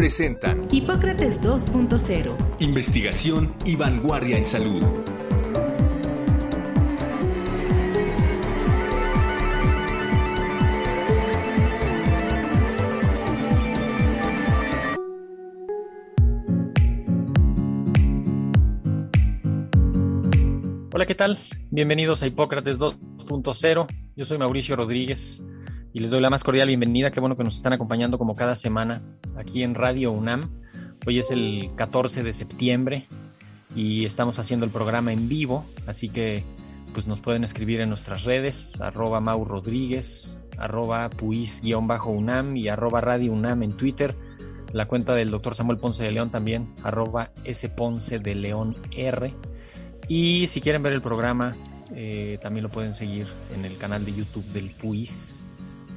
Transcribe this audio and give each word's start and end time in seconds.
presentan 0.00 0.66
Hipócrates 0.72 1.42
2.0. 1.42 2.34
Investigación 2.60 3.54
y 3.66 3.76
vanguardia 3.76 4.38
en 4.38 4.46
salud. 4.46 4.82
Hola, 20.94 21.04
¿qué 21.04 21.14
tal? 21.14 21.36
Bienvenidos 21.70 22.22
a 22.22 22.26
Hipócrates 22.26 22.78
2.0. 22.78 23.86
Yo 24.16 24.24
soy 24.24 24.38
Mauricio 24.38 24.76
Rodríguez 24.76 25.42
y 25.92 26.00
les 26.00 26.10
doy 26.10 26.22
la 26.22 26.30
más 26.30 26.42
cordial 26.42 26.68
bienvenida. 26.68 27.10
Qué 27.10 27.20
bueno 27.20 27.36
que 27.36 27.44
nos 27.44 27.56
están 27.56 27.74
acompañando 27.74 28.16
como 28.16 28.34
cada 28.34 28.54
semana 28.54 28.98
aquí 29.40 29.62
en 29.62 29.74
Radio 29.74 30.12
UNAM. 30.12 30.42
Hoy 31.06 31.18
es 31.18 31.30
el 31.30 31.70
14 31.74 32.22
de 32.22 32.32
septiembre 32.32 33.06
y 33.74 34.04
estamos 34.04 34.38
haciendo 34.38 34.66
el 34.66 34.70
programa 34.70 35.12
en 35.12 35.28
vivo, 35.28 35.64
así 35.86 36.08
que 36.10 36.44
pues 36.92 37.06
nos 37.06 37.20
pueden 37.20 37.42
escribir 37.42 37.80
en 37.80 37.88
nuestras 37.88 38.24
redes, 38.24 38.80
arroba 38.80 39.20
Mau 39.20 39.44
Rodríguez, 39.44 40.38
arroba 40.58 41.08
puis-unam 41.08 42.56
y 42.56 42.68
arroba 42.68 43.00
Radio 43.00 43.32
UNAM 43.32 43.62
en 43.62 43.76
Twitter. 43.76 44.14
La 44.72 44.86
cuenta 44.86 45.14
del 45.14 45.30
doctor 45.30 45.54
Samuel 45.54 45.78
Ponce 45.78 46.04
de 46.04 46.12
León 46.12 46.30
también, 46.30 46.72
arroba 46.84 47.30
Ponce 47.76 48.18
de 48.18 48.34
León 48.34 48.76
R. 48.92 49.34
Y 50.06 50.48
si 50.48 50.60
quieren 50.60 50.82
ver 50.82 50.92
el 50.92 51.02
programa, 51.02 51.54
eh, 51.94 52.38
también 52.42 52.64
lo 52.64 52.68
pueden 52.68 52.94
seguir 52.94 53.26
en 53.56 53.64
el 53.64 53.76
canal 53.78 54.04
de 54.04 54.12
YouTube 54.12 54.44
del 54.52 54.70
PUIS 54.70 55.40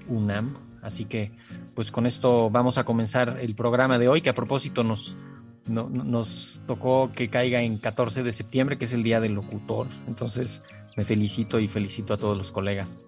UNAM. 0.08 0.56
Así 0.82 1.06
que, 1.06 1.32
pues 1.76 1.92
con 1.92 2.06
esto 2.06 2.50
vamos 2.50 2.78
a 2.78 2.84
comenzar 2.84 3.40
el 3.42 3.56
programa 3.56 3.98
de 3.98 4.08
hoy, 4.08 4.22
que 4.22 4.30
a 4.30 4.36
propósito 4.36 4.84
nos, 4.84 5.16
nos 5.68 6.62
tocó 6.68 7.12
que 7.14 7.30
caiga 7.30 7.62
en 7.62 7.78
14 7.78 8.24
de 8.24 8.34
septiembre, 8.34 8.78
que 8.78 8.86
es 8.86 8.94
el 8.94 9.04
Día 9.04 9.20
del 9.20 9.34
Locutor. 9.34 9.88
Entonces, 10.08 10.64
me 10.96 11.04
felicito 11.04 11.60
y 11.60 11.68
felicito 11.68 12.14
a 12.14 12.18
todos 12.18 12.38
los 12.38 12.52
colegas 12.52 13.00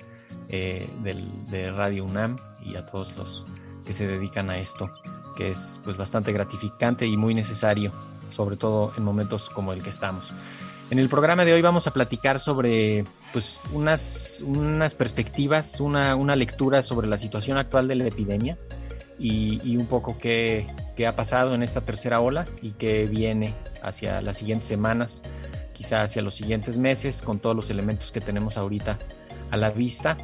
eh, 0.50 0.90
del, 1.04 1.26
de 1.48 1.72
Radio 1.72 2.06
UNAM 2.06 2.38
y 2.64 2.76
a 2.76 2.86
todos 2.86 3.16
los 3.18 3.46
que 3.86 3.94
se 3.94 4.08
dedican 4.08 4.50
a 4.50 4.58
esto, 4.58 4.90
que 5.38 5.52
es 5.52 5.80
pues 5.84 5.98
bastante 5.98 6.32
gratificante 6.32 7.06
y 7.06 7.18
muy 7.18 7.36
necesario, 7.36 7.92
sobre 8.30 8.58
todo 8.58 8.92
en 8.98 9.04
momentos 9.04 9.50
como 9.50 9.74
el 9.74 9.84
que 9.84 9.92
estamos. 9.92 10.34
En 10.92 11.00
el 11.00 11.10
programa 11.10 11.46
de 11.46 11.54
hoy 11.54 11.62
vamos 11.62 11.88
a 11.88 11.92
platicar 11.92 12.40
sobre 12.40 13.06
pues, 13.34 13.60
unas, 13.74 14.44
unas 14.46 14.94
perspectivas, 14.94 15.80
una, 15.80 16.16
una 16.16 16.36
lectura 16.36 16.84
sobre 16.84 17.08
la 17.08 17.18
situación 17.18 17.58
actual 17.58 17.88
de 17.88 17.96
la 17.96 18.08
epidemia 18.08 18.58
y, 19.18 19.78
un 19.78 19.88
poco 19.88 20.18
qué, 20.18 20.68
qué, 20.96 21.08
ha 21.08 21.16
pasado 21.16 21.56
en 21.56 21.64
esta 21.64 21.82
tercera 21.82 22.20
ola 22.20 22.46
y 22.62 22.72
qué 22.72 23.06
viene 23.06 23.54
hacia 23.82 24.22
las 24.22 24.38
siguientes 24.38 24.68
semanas, 24.68 25.22
quizá 25.74 26.04
hacia 26.04 26.22
los 26.22 26.36
siguientes 26.36 26.78
meses, 26.78 27.22
con 27.22 27.40
todos 27.40 27.56
los 27.56 27.70
elementos 27.72 28.12
que 28.12 28.22
tenemos 28.22 28.58
ahorita 28.58 29.00
a 29.52 29.58
la 29.58 29.72
vista. 29.72 30.18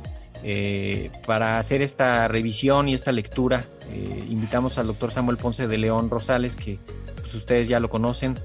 Eh, 0.43 1.11
para 1.25 1.59
hacer 1.59 1.81
esta 1.81 2.27
revisión 2.27 2.89
y 2.89 2.93
esta 2.93 3.11
lectura, 3.11 3.65
eh, 3.91 4.25
invitamos 4.29 4.77
al 4.77 4.87
doctor 4.87 5.11
Samuel 5.11 5.37
Ponce 5.37 5.67
de 5.67 5.77
León 5.77 6.09
Rosales, 6.09 6.55
que 6.55 6.77
pues, 7.19 7.33
ustedes 7.33 7.67
ya 7.67 7.79
lo 7.79 7.89
conocen, 7.89 8.35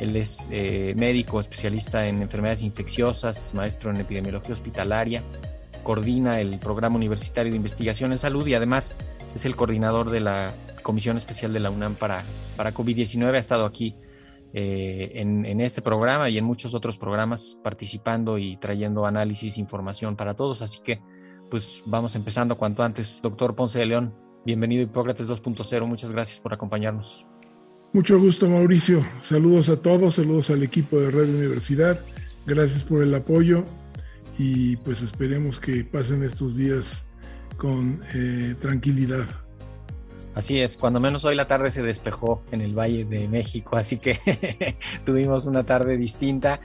él 0.00 0.16
es 0.16 0.48
eh, 0.50 0.94
médico, 0.96 1.40
especialista 1.40 2.06
en 2.06 2.22
enfermedades 2.22 2.62
infecciosas, 2.62 3.54
maestro 3.54 3.90
en 3.90 3.96
epidemiología 3.96 4.52
hospitalaria, 4.52 5.22
coordina 5.82 6.40
el 6.40 6.58
programa 6.58 6.96
universitario 6.96 7.52
de 7.52 7.56
investigación 7.56 8.12
en 8.12 8.18
salud 8.18 8.46
y 8.46 8.54
además 8.54 8.94
es 9.34 9.44
el 9.44 9.54
coordinador 9.54 10.10
de 10.10 10.20
la 10.20 10.52
Comisión 10.82 11.16
Especial 11.16 11.52
de 11.52 11.60
la 11.60 11.70
UNAM 11.70 11.94
para, 11.94 12.24
para 12.56 12.72
COVID-19. 12.72 13.34
Ha 13.34 13.38
estado 13.38 13.64
aquí 13.64 13.94
eh, 14.52 15.12
en, 15.14 15.44
en, 15.46 15.60
este 15.60 15.82
programa 15.82 16.30
y 16.30 16.38
en 16.38 16.44
muchos 16.44 16.74
otros 16.74 16.98
programas 16.98 17.58
participando 17.62 18.38
y 18.38 18.56
trayendo 18.56 19.06
análisis, 19.06 19.58
información 19.58 20.16
para 20.16 20.34
todos. 20.34 20.62
Así 20.62 20.80
que, 20.80 21.00
pues 21.50 21.82
vamos 21.86 22.14
empezando 22.16 22.56
cuanto 22.56 22.82
antes. 22.82 23.20
Doctor 23.22 23.54
Ponce 23.54 23.78
de 23.78 23.86
León, 23.86 24.14
bienvenido 24.44 24.82
a 24.82 24.84
Hipócrates 24.84 25.28
2.0. 25.28 25.86
Muchas 25.86 26.10
gracias 26.10 26.40
por 26.40 26.52
acompañarnos. 26.52 27.26
Mucho 27.94 28.18
gusto, 28.18 28.48
Mauricio. 28.48 29.06
Saludos 29.22 29.68
a 29.68 29.80
todos, 29.80 30.16
saludos 30.16 30.50
al 30.50 30.64
equipo 30.64 30.98
de 30.98 31.12
Red 31.12 31.28
Universidad. 31.28 32.00
Gracias 32.44 32.82
por 32.82 33.04
el 33.04 33.14
apoyo 33.14 33.64
y 34.36 34.74
pues 34.78 35.00
esperemos 35.00 35.60
que 35.60 35.84
pasen 35.84 36.24
estos 36.24 36.56
días 36.56 37.06
con 37.56 38.00
eh, 38.12 38.56
tranquilidad. 38.60 39.26
Así 40.34 40.58
es, 40.58 40.76
cuando 40.76 40.98
menos 40.98 41.24
hoy 41.24 41.36
la 41.36 41.46
tarde 41.46 41.70
se 41.70 41.84
despejó 41.84 42.42
en 42.50 42.62
el 42.62 42.76
Valle 42.76 43.04
de 43.04 43.28
México, 43.28 43.76
así 43.76 43.98
que 43.98 44.18
tuvimos 45.06 45.46
una 45.46 45.62
tarde 45.62 45.96
distinta 45.96 46.58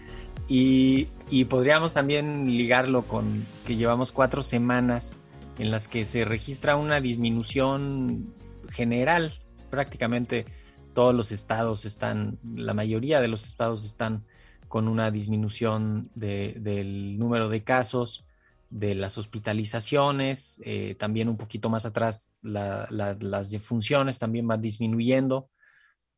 y, 0.47 1.09
y, 1.29 1.46
podríamos 1.46 1.94
también 1.94 2.47
ligarlo 2.47 3.03
con 3.03 3.46
que 3.67 3.75
llevamos 3.75 4.11
cuatro 4.11 4.41
semanas 4.41 5.16
en 5.59 5.69
las 5.69 5.88
que 5.88 6.07
se 6.07 6.25
registra 6.25 6.75
una 6.75 7.00
disminución 7.00 8.34
general 8.72 9.40
prácticamente 9.69 10.46
todos 10.94 11.13
los 11.13 11.31
estados 11.31 11.85
están, 11.85 12.39
la 12.44 12.73
mayoría 12.73 13.22
de 13.22 13.27
los 13.27 13.45
estados 13.45 13.85
están 13.85 14.25
con 14.67 14.88
una 14.88 15.11
disminución 15.11 16.11
del 16.13 17.17
número 17.17 17.50
de 17.50 17.63
casos, 17.63 18.25
de 18.69 18.94
las 18.94 19.17
hospitalizaciones, 19.17 20.61
eh, 20.63 20.95
también 20.95 21.28
un 21.28 21.38
poquito 21.38 21.69
más 21.69 21.85
atrás 21.85 22.35
las 22.44 23.49
defunciones 23.49 24.19
también 24.19 24.47
van 24.47 24.61
disminuyendo. 24.61 25.49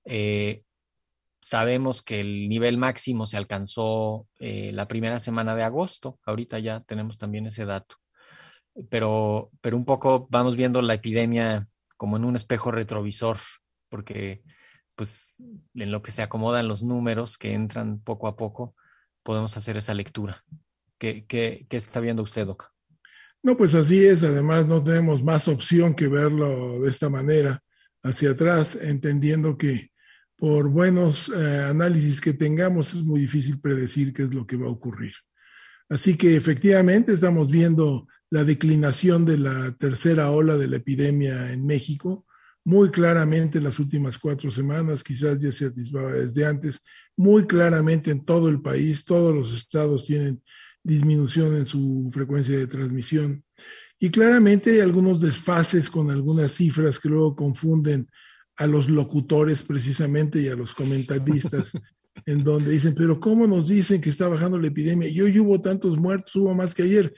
Eh, 0.03 0.63
sabemos 1.39 2.01
que 2.01 2.19
el 2.19 2.49
nivel 2.49 2.77
máximo 2.77 3.25
se 3.25 3.37
alcanzó 3.37 4.27
eh, 4.39 4.71
la 4.73 4.87
primera 4.87 5.19
semana 5.19 5.55
de 5.55 5.63
agosto, 5.63 6.19
ahorita 6.25 6.59
ya 6.59 6.81
tenemos 6.81 7.17
también 7.17 7.47
ese 7.47 7.65
dato, 7.65 7.95
pero, 8.89 9.49
pero 9.61 9.77
un 9.77 9.85
poco 9.85 10.27
vamos 10.29 10.57
viendo 10.57 10.81
la 10.81 10.95
epidemia 10.95 11.67
como 11.95 12.17
en 12.17 12.25
un 12.25 12.35
espejo 12.35 12.71
retrovisor, 12.71 13.37
porque 13.89 14.43
pues 14.95 15.35
en 15.73 15.91
lo 15.91 16.01
que 16.01 16.11
se 16.11 16.21
acomodan 16.21 16.67
los 16.67 16.83
números 16.83 17.37
que 17.37 17.53
entran 17.53 17.99
poco 17.99 18.27
a 18.27 18.35
poco, 18.35 18.75
podemos 19.23 19.55
hacer 19.57 19.77
esa 19.77 19.93
lectura. 19.93 20.43
¿Qué, 20.97 21.25
qué, 21.27 21.65
qué 21.69 21.77
está 21.77 21.99
viendo 21.99 22.23
usted, 22.23 22.45
Doc? 22.45 22.71
No, 23.43 23.57
pues 23.57 23.73
así 23.73 24.05
es. 24.05 24.23
Además, 24.23 24.67
no 24.67 24.83
tenemos 24.83 25.23
más 25.23 25.47
opción 25.47 25.95
que 25.95 26.07
verlo 26.07 26.79
de 26.81 26.89
esta 26.89 27.09
manera, 27.09 27.63
hacia 28.03 28.31
atrás, 28.31 28.75
entendiendo 28.75 29.57
que 29.57 29.91
por 30.35 30.69
buenos 30.69 31.29
eh, 31.29 31.59
análisis 31.69 32.19
que 32.19 32.33
tengamos 32.33 32.93
es 32.93 33.03
muy 33.03 33.21
difícil 33.21 33.61
predecir 33.61 34.13
qué 34.13 34.23
es 34.23 34.33
lo 34.33 34.45
que 34.45 34.57
va 34.57 34.67
a 34.67 34.71
ocurrir. 34.71 35.13
Así 35.89 36.17
que 36.17 36.35
efectivamente 36.35 37.13
estamos 37.13 37.49
viendo 37.49 38.07
la 38.29 38.43
declinación 38.43 39.25
de 39.25 39.37
la 39.37 39.71
tercera 39.73 40.31
ola 40.31 40.55
de 40.57 40.67
la 40.67 40.77
epidemia 40.77 41.51
en 41.51 41.65
México 41.65 42.25
muy 42.63 42.89
claramente 42.89 43.57
en 43.57 43.63
las 43.63 43.79
últimas 43.79 44.17
cuatro 44.17 44.51
semanas, 44.51 45.03
quizás 45.03 45.41
ya 45.41 45.51
se 45.51 45.65
atisbaba 45.65 46.13
desde 46.13 46.45
antes, 46.45 46.83
muy 47.17 47.45
claramente 47.45 48.11
en 48.11 48.23
todo 48.23 48.49
el 48.49 48.61
país, 48.61 49.03
todos 49.03 49.33
los 49.33 49.53
estados 49.53 50.05
tienen 50.05 50.41
disminución 50.83 51.55
en 51.55 51.65
su 51.65 52.09
frecuencia 52.11 52.57
de 52.57 52.67
transmisión. 52.67 53.43
Y 53.99 54.09
claramente 54.09 54.71
hay 54.71 54.79
algunos 54.79 55.21
desfases 55.21 55.89
con 55.89 56.09
algunas 56.09 56.53
cifras 56.53 56.99
que 56.99 57.09
luego 57.09 57.35
confunden 57.35 58.07
a 58.57 58.67
los 58.67 58.89
locutores 58.89 59.63
precisamente 59.63 60.39
y 60.41 60.47
a 60.47 60.55
los 60.55 60.73
comentaristas, 60.73 61.73
en 62.25 62.43
donde 62.43 62.71
dicen, 62.71 62.93
pero 62.95 63.19
¿cómo 63.19 63.47
nos 63.47 63.67
dicen 63.67 64.01
que 64.01 64.09
está 64.09 64.27
bajando 64.27 64.59
la 64.59 64.67
epidemia? 64.67 65.07
Y 65.07 65.21
hoy 65.21 65.39
hubo 65.39 65.61
tantos 65.61 65.97
muertos, 65.97 66.35
hubo 66.35 66.53
más 66.53 66.73
que 66.73 66.83
ayer. 66.83 67.13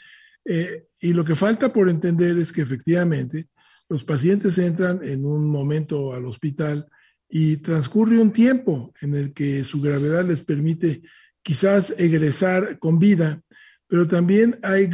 Eh, 0.45 0.83
y 1.01 1.13
lo 1.13 1.23
que 1.23 1.35
falta 1.35 1.71
por 1.71 1.89
entender 1.89 2.37
es 2.37 2.51
que 2.51 2.61
efectivamente 2.61 3.47
los 3.89 4.03
pacientes 4.03 4.57
entran 4.57 4.99
en 5.03 5.25
un 5.25 5.49
momento 5.49 6.13
al 6.13 6.25
hospital 6.25 6.87
y 7.29 7.57
transcurre 7.57 8.19
un 8.19 8.31
tiempo 8.31 8.93
en 9.01 9.15
el 9.15 9.33
que 9.33 9.63
su 9.63 9.81
gravedad 9.81 10.25
les 10.25 10.41
permite 10.41 11.01
quizás 11.41 11.93
egresar 11.97 12.79
con 12.79 12.99
vida, 12.99 13.41
pero 13.87 14.07
también 14.07 14.55
hay 14.63 14.89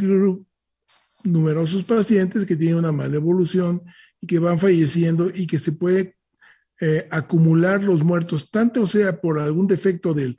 numerosos 1.22 1.84
pacientes 1.84 2.46
que 2.46 2.56
tienen 2.56 2.78
una 2.78 2.92
mala 2.92 3.16
evolución 3.16 3.82
y 4.20 4.26
que 4.26 4.38
van 4.38 4.58
falleciendo 4.58 5.30
y 5.34 5.46
que 5.46 5.58
se 5.58 5.72
puede 5.72 6.16
eh, 6.80 7.06
acumular 7.10 7.82
los 7.82 8.02
muertos, 8.02 8.50
tanto 8.50 8.86
sea 8.86 9.20
por 9.20 9.38
algún 9.38 9.66
defecto 9.66 10.14
del 10.14 10.36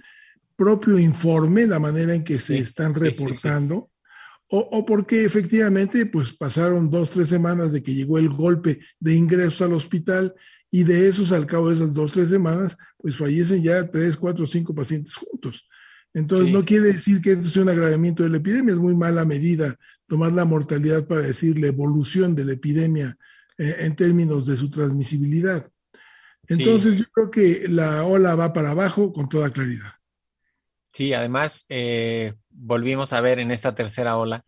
propio 0.56 1.00
informe, 1.00 1.68
la 1.68 1.80
manera 1.80 2.14
en 2.14 2.24
que 2.24 2.40
se 2.40 2.58
están 2.58 2.94
reportando, 2.94 3.92
o, 4.54 4.86
porque 4.86 5.24
efectivamente 5.24 6.06
pues 6.06 6.34
pasaron 6.34 6.90
dos, 6.90 7.10
tres 7.10 7.30
semanas 7.30 7.72
de 7.72 7.82
que 7.82 7.96
llegó 7.96 8.18
el 8.18 8.30
golpe 8.30 8.82
de 9.00 9.16
ingreso 9.16 9.64
al 9.64 9.74
hospital 9.74 10.36
y 10.70 10.84
de 10.84 11.08
esos, 11.08 11.32
al 11.32 11.46
cabo 11.46 11.70
de 11.70 11.76
esas 11.76 11.94
dos, 11.94 12.12
tres 12.12 12.30
semanas, 12.30 12.78
pues 12.98 13.16
fallecen 13.16 13.64
ya 13.64 13.90
tres, 13.90 14.18
cuatro, 14.18 14.46
cinco 14.46 14.76
pacientes 14.76 15.16
juntos. 15.16 15.68
Entonces, 16.14 16.52
no 16.52 16.66
quiere 16.66 16.88
decir 16.88 17.22
que 17.22 17.32
esto 17.32 17.48
sea 17.48 17.64
un 17.64 17.70
agravamiento 17.70 18.24
de 18.24 18.30
la 18.30 18.38
epidemia, 18.38 18.74
es 18.74 18.80
muy 18.80 18.96
mala 18.96 19.24
medida 19.24 19.78
tomar 20.08 20.34
la 20.34 20.44
mortalidad 20.44 21.08
para 21.08 21.22
decir 21.22 21.58
la 21.58 21.68
evolución 21.68 22.36
de 22.36 22.44
la 22.44 22.54
epidemia 22.54 23.18
eh, 23.58 23.76
en 23.80 23.96
términos 23.96 24.46
de 24.46 24.58
su 24.58 24.70
transmisibilidad. 24.70 25.72
Entonces, 26.50 26.98
yo 26.98 27.06
creo 27.14 27.32
que 27.32 27.68
la 27.70 28.04
ola 28.04 28.36
va 28.36 28.52
para 28.52 28.72
abajo 28.72 29.14
con 29.14 29.30
toda 29.30 29.52
claridad. 29.52 29.94
Sí, 30.92 31.14
además, 31.14 31.66
eh, 31.70 32.34
volvimos 32.50 33.14
a 33.14 33.22
ver 33.22 33.40
en 33.40 33.52
esta 33.52 33.74
tercera 33.76 34.18
ola 34.18 34.46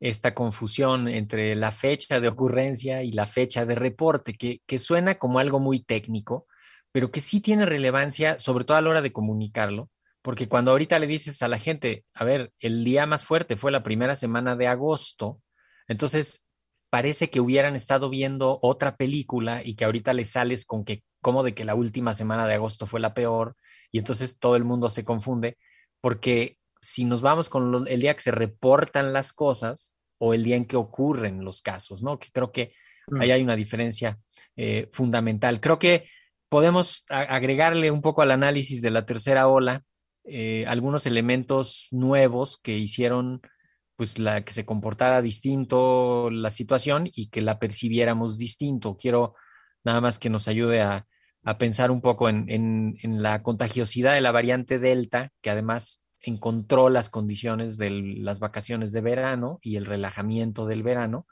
esta 0.00 0.34
confusión 0.34 1.08
entre 1.08 1.54
la 1.54 1.72
fecha 1.72 2.20
de 2.20 2.28
ocurrencia 2.28 3.02
y 3.02 3.12
la 3.12 3.26
fecha 3.26 3.64
de 3.64 3.74
reporte, 3.74 4.34
que, 4.34 4.60
que 4.66 4.78
suena 4.78 5.14
como 5.16 5.38
algo 5.38 5.60
muy 5.60 5.82
técnico, 5.82 6.46
pero 6.92 7.10
que 7.10 7.20
sí 7.20 7.40
tiene 7.40 7.64
relevancia, 7.64 8.38
sobre 8.38 8.64
todo 8.64 8.76
a 8.76 8.82
la 8.82 8.90
hora 8.90 9.02
de 9.02 9.12
comunicarlo, 9.12 9.90
porque 10.20 10.48
cuando 10.48 10.72
ahorita 10.72 10.98
le 10.98 11.06
dices 11.06 11.42
a 11.42 11.48
la 11.48 11.58
gente, 11.58 12.04
a 12.14 12.24
ver, 12.24 12.52
el 12.58 12.84
día 12.84 13.06
más 13.06 13.24
fuerte 13.24 13.56
fue 13.56 13.72
la 13.72 13.82
primera 13.82 14.16
semana 14.16 14.56
de 14.56 14.66
agosto, 14.66 15.40
entonces 15.88 16.46
parece 16.90 17.30
que 17.30 17.40
hubieran 17.40 17.74
estado 17.74 18.10
viendo 18.10 18.58
otra 18.62 18.96
película 18.96 19.62
y 19.64 19.74
que 19.74 19.84
ahorita 19.84 20.12
le 20.12 20.24
sales 20.24 20.64
con 20.66 20.84
que, 20.84 21.02
como 21.20 21.42
de 21.42 21.54
que 21.54 21.64
la 21.64 21.74
última 21.74 22.14
semana 22.14 22.46
de 22.46 22.54
agosto 22.54 22.86
fue 22.86 23.00
la 23.00 23.14
peor, 23.14 23.56
y 23.90 23.98
entonces 23.98 24.38
todo 24.38 24.56
el 24.56 24.64
mundo 24.64 24.90
se 24.90 25.04
confunde, 25.04 25.56
porque 26.04 26.58
si 26.82 27.06
nos 27.06 27.22
vamos 27.22 27.48
con 27.48 27.88
el 27.88 27.98
día 27.98 28.12
que 28.12 28.20
se 28.20 28.30
reportan 28.30 29.14
las 29.14 29.32
cosas 29.32 29.94
o 30.18 30.34
el 30.34 30.44
día 30.44 30.54
en 30.54 30.66
que 30.66 30.76
ocurren 30.76 31.42
los 31.42 31.62
casos, 31.62 32.02
¿no? 32.02 32.18
Que 32.18 32.28
creo 32.30 32.52
que 32.52 32.74
ahí 33.18 33.30
hay 33.30 33.42
una 33.42 33.56
diferencia 33.56 34.18
eh, 34.54 34.90
fundamental. 34.92 35.60
Creo 35.60 35.78
que 35.78 36.10
podemos 36.50 37.06
agregarle 37.08 37.90
un 37.90 38.02
poco 38.02 38.20
al 38.20 38.32
análisis 38.32 38.82
de 38.82 38.90
la 38.90 39.06
tercera 39.06 39.48
ola 39.48 39.82
eh, 40.24 40.66
algunos 40.68 41.06
elementos 41.06 41.88
nuevos 41.90 42.58
que 42.58 42.76
hicieron 42.76 43.40
pues 43.96 44.18
la 44.18 44.44
que 44.44 44.52
se 44.52 44.66
comportara 44.66 45.22
distinto 45.22 46.28
la 46.30 46.50
situación 46.50 47.08
y 47.14 47.30
que 47.30 47.40
la 47.40 47.58
percibiéramos 47.58 48.36
distinto. 48.36 48.98
Quiero 48.98 49.36
nada 49.84 50.02
más 50.02 50.18
que 50.18 50.28
nos 50.28 50.48
ayude 50.48 50.82
a, 50.82 51.06
a 51.44 51.58
pensar 51.58 51.90
un 51.90 52.00
poco 52.00 52.28
en, 52.28 52.46
en, 52.48 53.22
la 53.22 53.42
contagiosidad 53.42 54.14
de 54.14 54.22
la 54.22 54.32
variante 54.32 54.78
Delta, 54.78 55.30
que 55.42 55.50
además 55.50 56.02
encontró 56.20 56.88
las 56.88 57.10
condiciones 57.10 57.76
de 57.76 57.90
las 57.90 58.40
vacaciones 58.40 58.92
de 58.92 59.02
verano 59.02 59.58
y 59.60 59.76
el 59.76 59.84
relajamiento 59.84 60.66
del 60.66 60.82
verano, 60.82 61.26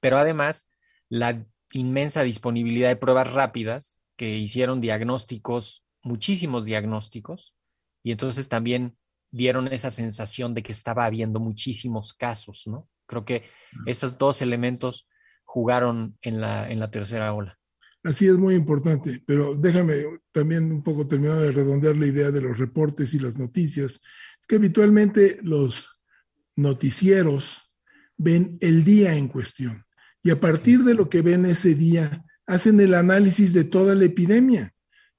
pero 0.00 0.18
además 0.18 0.68
la 1.08 1.46
inmensa 1.72 2.24
disponibilidad 2.24 2.88
de 2.88 2.96
pruebas 2.96 3.32
rápidas 3.32 4.00
que 4.16 4.36
hicieron 4.36 4.80
diagnósticos, 4.80 5.84
muchísimos 6.02 6.64
diagnósticos, 6.64 7.54
y 8.02 8.10
entonces 8.10 8.48
también 8.48 8.96
dieron 9.30 9.68
esa 9.68 9.92
sensación 9.92 10.54
de 10.54 10.64
que 10.64 10.72
estaba 10.72 11.04
habiendo 11.04 11.38
muchísimos 11.38 12.12
casos, 12.12 12.64
¿no? 12.66 12.88
Creo 13.06 13.24
que 13.24 13.44
esos 13.86 14.18
dos 14.18 14.42
elementos 14.42 15.06
jugaron 15.44 16.18
en 16.20 16.40
la, 16.40 16.68
en 16.68 16.80
la 16.80 16.90
tercera 16.90 17.32
ola. 17.32 17.58
Así 18.04 18.26
es 18.26 18.36
muy 18.36 18.56
importante, 18.56 19.22
pero 19.26 19.54
déjame 19.54 20.04
también 20.32 20.72
un 20.72 20.82
poco 20.82 21.06
terminar 21.06 21.38
de 21.38 21.52
redondear 21.52 21.96
la 21.96 22.06
idea 22.06 22.30
de 22.32 22.40
los 22.40 22.58
reportes 22.58 23.14
y 23.14 23.20
las 23.20 23.38
noticias. 23.38 24.00
Es 24.40 24.46
que 24.48 24.56
habitualmente 24.56 25.38
los 25.42 26.00
noticieros 26.56 27.72
ven 28.16 28.58
el 28.60 28.84
día 28.84 29.14
en 29.14 29.28
cuestión 29.28 29.84
y 30.22 30.30
a 30.30 30.40
partir 30.40 30.82
de 30.84 30.94
lo 30.94 31.08
que 31.08 31.22
ven 31.22 31.46
ese 31.46 31.74
día 31.74 32.24
hacen 32.46 32.80
el 32.80 32.94
análisis 32.94 33.52
de 33.52 33.64
toda 33.64 33.94
la 33.94 34.04
epidemia. 34.04 34.72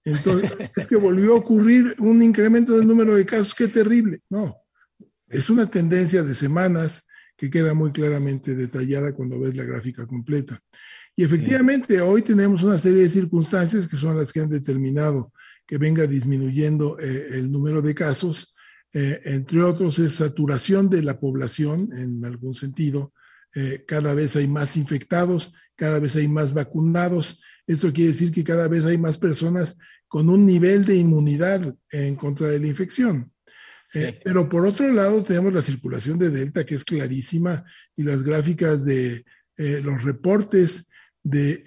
Entonces, 0.03 0.51
es 0.75 0.87
que 0.87 0.97
volvió 0.97 1.33
a 1.33 1.37
ocurrir 1.37 1.95
un 1.99 2.21
incremento 2.21 2.77
del 2.77 2.87
número 2.87 3.15
de 3.15 3.25
casos, 3.25 3.55
qué 3.55 3.67
terrible. 3.69 4.19
No, 4.29 4.57
es 5.27 5.49
una 5.49 5.69
tendencia 5.69 6.21
de 6.23 6.35
semanas 6.35 7.07
que 7.35 7.49
queda 7.49 7.73
muy 7.73 7.91
claramente 7.91 8.55
detallada 8.55 9.13
cuando 9.13 9.39
ves 9.39 9.55
la 9.55 9.63
gráfica 9.63 10.05
completa. 10.05 10.59
Y 11.15 11.23
efectivamente, 11.23 12.01
hoy 12.01 12.21
tenemos 12.21 12.63
una 12.63 12.77
serie 12.77 13.03
de 13.03 13.09
circunstancias 13.09 13.87
que 13.87 13.97
son 13.97 14.17
las 14.17 14.31
que 14.31 14.39
han 14.39 14.49
determinado 14.49 15.31
que 15.65 15.77
venga 15.77 16.07
disminuyendo 16.07 16.99
eh, 16.99 17.29
el 17.31 17.51
número 17.51 17.81
de 17.81 17.95
casos. 17.95 18.53
Eh, 18.93 19.21
entre 19.25 19.61
otros, 19.63 19.99
es 19.99 20.15
saturación 20.15 20.89
de 20.89 21.01
la 21.01 21.19
población 21.19 21.89
en 21.93 22.23
algún 22.25 22.53
sentido. 22.53 23.13
Eh, 23.55 23.83
cada 23.87 24.13
vez 24.13 24.35
hay 24.35 24.47
más 24.47 24.77
infectados, 24.77 25.53
cada 25.75 25.99
vez 25.99 26.15
hay 26.15 26.27
más 26.27 26.53
vacunados. 26.53 27.39
Esto 27.65 27.93
quiere 27.93 28.11
decir 28.11 28.31
que 28.31 28.43
cada 28.43 28.67
vez 28.67 28.85
hay 28.85 28.97
más 28.97 29.17
personas 29.17 29.77
con 30.07 30.29
un 30.29 30.45
nivel 30.45 30.85
de 30.85 30.95
inmunidad 30.95 31.75
en 31.91 32.15
contra 32.15 32.47
de 32.47 32.59
la 32.59 32.67
infección. 32.67 33.32
Pero 34.23 34.49
por 34.49 34.65
otro 34.65 34.91
lado, 34.91 35.21
tenemos 35.23 35.53
la 35.53 35.61
circulación 35.61 36.17
de 36.17 36.29
Delta, 36.29 36.65
que 36.65 36.75
es 36.75 36.83
clarísima, 36.83 37.63
y 37.95 38.03
las 38.03 38.23
gráficas 38.23 38.83
de 38.85 39.23
los 39.55 40.03
reportes 40.03 40.89
de 41.23 41.63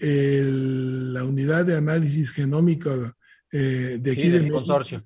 la 1.12 1.24
unidad 1.24 1.64
de 1.64 1.76
análisis 1.76 2.30
genómico 2.30 2.90
eh, 3.50 3.98
de 4.00 4.12
aquí 4.12 4.28
del 4.28 4.50
consorcio. 4.50 5.02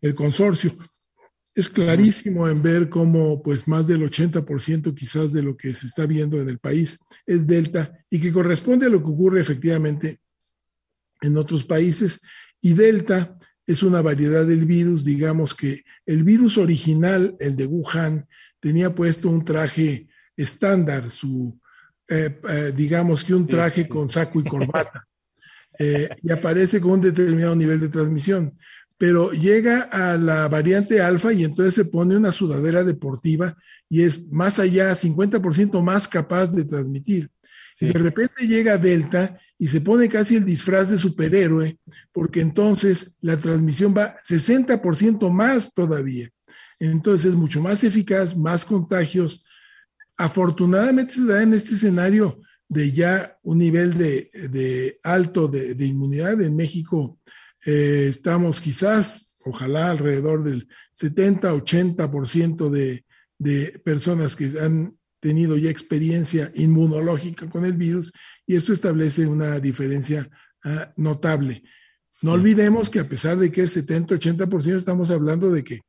El 0.00 0.14
consorcio. 0.14 0.76
Es 1.54 1.68
clarísimo 1.68 2.48
en 2.48 2.62
ver 2.62 2.88
cómo 2.88 3.40
pues 3.40 3.68
más 3.68 3.86
del 3.86 4.02
80% 4.02 4.94
quizás 4.94 5.32
de 5.32 5.42
lo 5.42 5.56
que 5.56 5.72
se 5.74 5.86
está 5.86 6.04
viendo 6.04 6.40
en 6.40 6.48
el 6.48 6.58
país 6.58 6.98
es 7.26 7.46
delta 7.46 7.96
y 8.10 8.20
que 8.20 8.32
corresponde 8.32 8.86
a 8.86 8.88
lo 8.88 9.00
que 9.00 9.10
ocurre 9.10 9.40
efectivamente 9.40 10.20
en 11.20 11.36
otros 11.36 11.64
países. 11.64 12.20
Y 12.60 12.72
delta 12.72 13.38
es 13.66 13.82
una 13.82 14.02
variedad 14.02 14.44
del 14.46 14.66
virus, 14.66 15.04
digamos 15.04 15.54
que 15.54 15.84
el 16.06 16.22
virus 16.24 16.58
original, 16.58 17.34
el 17.40 17.56
de 17.56 17.66
Wuhan, 17.66 18.26
tenía 18.60 18.94
puesto 18.94 19.28
un 19.28 19.44
traje 19.44 20.08
estándar, 20.36 21.10
su, 21.10 21.58
eh, 22.08 22.40
eh, 22.48 22.72
digamos 22.76 23.24
que 23.24 23.34
un 23.34 23.46
traje 23.46 23.88
con 23.88 24.08
saco 24.08 24.40
y 24.40 24.44
corbata, 24.44 25.04
eh, 25.78 26.08
y 26.22 26.30
aparece 26.30 26.80
con 26.80 26.92
un 26.92 27.00
determinado 27.00 27.54
nivel 27.56 27.80
de 27.80 27.88
transmisión. 27.88 28.58
Pero 28.96 29.32
llega 29.32 29.82
a 29.82 30.16
la 30.16 30.48
variante 30.48 31.00
alfa 31.00 31.32
y 31.32 31.44
entonces 31.44 31.74
se 31.74 31.84
pone 31.84 32.16
una 32.16 32.32
sudadera 32.32 32.84
deportiva 32.84 33.56
y 33.88 34.02
es 34.02 34.30
más 34.32 34.58
allá, 34.58 34.94
50% 34.94 35.82
más 35.82 36.08
capaz 36.08 36.48
de 36.48 36.64
transmitir. 36.64 37.30
Y 37.80 37.86
de 37.86 37.98
repente 37.98 38.46
llega 38.46 38.78
Delta 38.78 39.38
y 39.58 39.68
se 39.68 39.80
pone 39.80 40.08
casi 40.08 40.36
el 40.36 40.44
disfraz 40.44 40.90
de 40.90 40.98
superhéroe, 40.98 41.78
porque 42.12 42.40
entonces 42.40 43.16
la 43.20 43.36
transmisión 43.36 43.94
va 43.96 44.16
60% 44.26 45.30
más 45.30 45.74
todavía. 45.74 46.28
Entonces 46.78 47.30
es 47.30 47.36
mucho 47.36 47.60
más 47.60 47.82
eficaz, 47.84 48.36
más 48.36 48.64
contagios, 48.64 49.44
Afortunadamente 50.16 51.14
se 51.14 51.26
da 51.26 51.42
en 51.42 51.54
este 51.54 51.74
escenario 51.74 52.40
de 52.68 52.92
ya 52.92 53.36
un 53.42 53.58
nivel 53.58 53.98
de, 53.98 54.98
alto 55.02 55.48
de, 55.48 55.84
inmunidad. 55.84 56.40
En 56.40 56.54
México 56.54 57.18
eh, 57.66 58.06
estamos 58.10 58.60
quizás, 58.60 59.36
ojalá, 59.44 59.90
alrededor 59.90 60.44
del 60.44 60.68
70-80% 60.94 62.70
de, 62.70 63.04
de 63.38 63.80
personas 63.84 64.36
que 64.36 64.52
han 64.60 64.96
tenido 65.24 65.56
ya 65.56 65.70
experiencia 65.70 66.52
inmunológica 66.54 67.48
con 67.48 67.64
el 67.64 67.72
virus 67.72 68.12
y 68.46 68.56
esto 68.56 68.74
establece 68.74 69.26
una 69.26 69.58
diferencia 69.58 70.28
ah, 70.64 70.90
notable. 70.98 71.62
No 72.20 72.32
olvidemos 72.32 72.90
que 72.90 73.00
a 73.00 73.08
pesar 73.08 73.38
de 73.38 73.50
que 73.50 73.62
es 73.62 73.74
70-80%, 73.74 74.76
estamos 74.76 75.10
hablando 75.10 75.50
de 75.50 75.64
que 75.64 75.80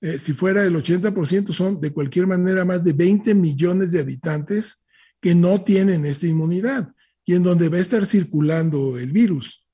eh, 0.00 0.18
si 0.18 0.32
fuera 0.32 0.64
el 0.64 0.74
80%, 0.74 1.52
son 1.52 1.80
de 1.80 1.92
cualquier 1.92 2.26
manera 2.26 2.64
más 2.64 2.82
de 2.82 2.92
20 2.92 3.32
millones 3.36 3.92
de 3.92 4.00
habitantes 4.00 4.84
que 5.20 5.36
no 5.36 5.62
tienen 5.62 6.04
esta 6.04 6.26
inmunidad 6.26 6.92
y 7.24 7.36
en 7.36 7.44
donde 7.44 7.68
va 7.68 7.76
a 7.76 7.82
estar 7.82 8.04
circulando 8.06 8.98
el 8.98 9.12
virus. 9.12 9.64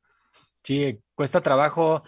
Sí, 0.62 1.00
cuesta 1.14 1.40
trabajo 1.40 2.02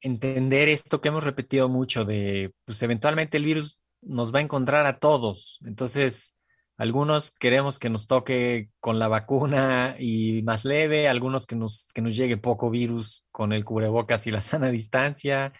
entender 0.00 0.68
esto 0.68 1.00
que 1.00 1.10
hemos 1.10 1.22
repetido 1.22 1.68
mucho 1.68 2.04
de, 2.04 2.52
pues 2.64 2.82
eventualmente 2.82 3.36
el 3.36 3.44
virus 3.44 3.80
nos 4.02 4.34
va 4.34 4.38
a 4.38 4.42
encontrar 4.42 4.86
a 4.86 4.98
todos. 4.98 5.60
Entonces, 5.64 6.34
algunos 6.80 7.30
queremos 7.32 7.78
que 7.78 7.90
nos 7.90 8.06
toque 8.06 8.70
con 8.80 8.98
la 8.98 9.06
vacuna 9.06 9.96
y 9.98 10.40
más 10.44 10.64
leve, 10.64 11.08
algunos 11.08 11.46
que 11.46 11.54
nos, 11.54 11.88
que 11.92 12.00
nos 12.00 12.16
llegue 12.16 12.38
poco 12.38 12.70
virus 12.70 13.26
con 13.30 13.52
el 13.52 13.66
cubrebocas 13.66 14.26
y 14.26 14.30
la 14.30 14.40
sana 14.42 14.70
distancia, 14.70 15.52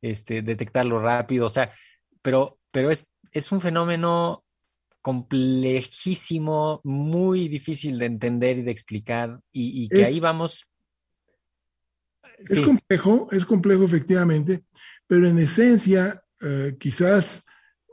este, 0.00 0.40
detectarlo 0.40 0.98
rápido, 0.98 1.44
o 1.44 1.50
sea, 1.50 1.74
pero, 2.22 2.58
pero 2.70 2.90
es, 2.90 3.06
es 3.32 3.52
un 3.52 3.60
fenómeno 3.60 4.46
complejísimo, 5.02 6.80
muy 6.84 7.48
difícil 7.48 7.98
de 7.98 8.06
entender 8.06 8.56
y 8.56 8.62
de 8.62 8.70
explicar, 8.70 9.42
y, 9.52 9.90
que 9.90 10.06
ahí 10.06 10.20
vamos. 10.20 10.66
Es 12.38 12.62
complejo, 12.62 13.28
es 13.30 13.44
complejo 13.44 13.84
efectivamente, 13.84 14.64
pero 15.06 15.28
en 15.28 15.38
esencia 15.38 16.22
eh, 16.40 16.76
quizás 16.80 17.44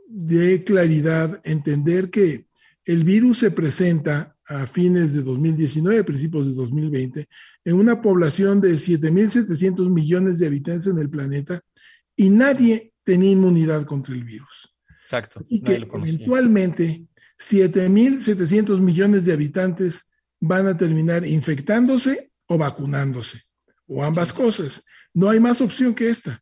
de 0.07 0.63
claridad 0.63 1.41
entender 1.43 2.09
que 2.09 2.48
el 2.85 3.03
virus 3.03 3.39
se 3.39 3.51
presenta 3.51 4.35
a 4.45 4.65
fines 4.65 5.13
de 5.13 5.21
2019, 5.21 6.03
principios 6.03 6.47
de 6.47 6.53
2020, 6.53 7.27
en 7.65 7.75
una 7.75 8.01
población 8.01 8.59
de 8.61 8.73
7.700 8.73 9.89
millones 9.89 10.39
de 10.39 10.47
habitantes 10.47 10.87
en 10.87 10.97
el 10.97 11.09
planeta 11.09 11.61
y 12.15 12.29
nadie 12.29 12.93
tenía 13.03 13.31
inmunidad 13.31 13.85
contra 13.85 14.13
el 14.13 14.23
virus. 14.23 14.73
Exacto. 15.01 15.39
Así 15.39 15.61
que 15.61 15.75
eventualmente 15.75 17.05
7.700 17.39 18.79
millones 18.79 19.25
de 19.25 19.33
habitantes 19.33 20.11
van 20.39 20.67
a 20.67 20.75
terminar 20.75 21.25
infectándose 21.25 22.31
o 22.47 22.57
vacunándose, 22.57 23.43
o 23.87 24.03
ambas 24.03 24.33
cosas. 24.33 24.83
No 25.13 25.29
hay 25.29 25.39
más 25.39 25.61
opción 25.61 25.93
que 25.93 26.09
esta. 26.09 26.41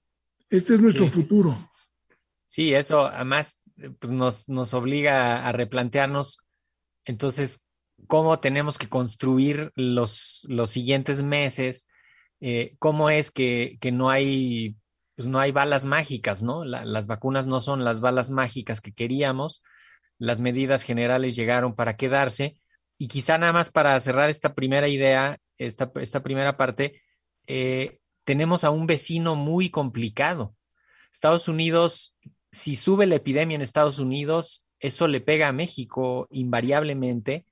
Este 0.50 0.76
es 0.76 0.80
nuestro 0.80 1.08
futuro. 1.08 1.58
Sí, 2.46 2.74
eso 2.74 3.06
además 3.06 3.62
pues 4.00 4.14
nos, 4.14 4.48
nos 4.50 4.74
obliga 4.74 5.48
a 5.48 5.52
replantearnos 5.52 6.40
entonces 7.06 7.66
cómo 8.08 8.40
tenemos 8.40 8.78
que 8.78 8.90
construir 8.90 9.72
los, 9.76 10.46
los 10.50 10.70
siguientes 10.70 11.24
meses, 11.24 11.88
eh, 12.42 12.76
cómo 12.80 13.10
es 13.10 13.32
que, 13.32 13.78
que, 13.82 13.92
no 13.92 14.10
hay 14.10 14.76
pues 15.16 15.28
no 15.28 15.40
hay 15.40 15.52
balas 15.52 15.86
mágicas, 15.86 16.44
¿no? 16.44 16.64
las 16.64 17.08
vacunas 17.08 17.48
no 17.48 17.60
son 17.60 17.84
las 17.84 18.02
balas 18.02 18.30
mágicas 18.30 18.82
que 18.82 18.94
queríamos, 18.94 19.64
las 20.20 20.40
medidas 20.40 20.84
generales 20.84 21.36
llegaron 21.36 21.74
para 21.74 21.98
quedarse 21.98 22.62
y 23.00 23.08
quizá 23.08 23.40
nada 23.40 23.52
más 23.52 23.72
para 23.72 24.00
cerrar 24.00 24.30
esta 24.30 24.54
primera 24.54 24.88
idea, 24.88 25.40
esta, 25.58 25.92
esta 25.96 26.22
primera 26.22 26.56
parte, 26.56 27.02
eh, 27.48 28.00
tenemos 28.26 28.64
a 28.64 28.70
un 28.70 28.86
vecino 28.86 29.36
muy 29.36 29.72
complicado. 29.72 30.56
Estados 31.12 31.48
Unidos, 31.48 32.16
si 32.58 32.76
sube 32.76 33.06
la 33.06 33.16
epidemia 33.16 33.56
en 33.56 33.62
Estados 33.62 34.00
Unidos, 34.00 34.64
eso 34.80 35.08
le 35.08 35.22
pega 35.22 35.48
a 35.48 35.54
México 35.54 36.28
invariablemente 36.30 37.46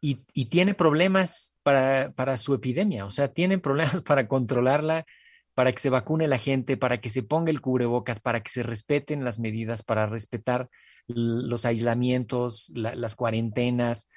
y, 0.00 0.16
tiene 0.46 0.74
problemas 0.74 1.54
para, 1.62 2.12
para, 2.12 2.36
su 2.36 2.54
epidemia, 2.54 3.06
o 3.06 3.10
sea, 3.10 3.32
tienen 3.32 3.60
problemas 3.60 4.02
para 4.02 4.26
controlarla, 4.26 5.06
para 5.54 5.72
que 5.72 5.78
se 5.78 5.90
vacune 5.90 6.26
la 6.28 6.38
gente, 6.38 6.76
para 6.76 7.00
que 7.00 7.08
se 7.08 7.22
ponga 7.22 7.50
el 7.50 7.60
cubrebocas, 7.60 8.20
para 8.20 8.42
que 8.42 8.50
se 8.50 8.62
respeten 8.62 9.24
las 9.24 9.38
medidas, 9.38 9.82
para 9.82 10.06
respetar 10.06 10.68
los 11.06 11.64
aislamientos, 11.64 12.72
las 12.74 13.16
cuarentenas. 13.16 14.08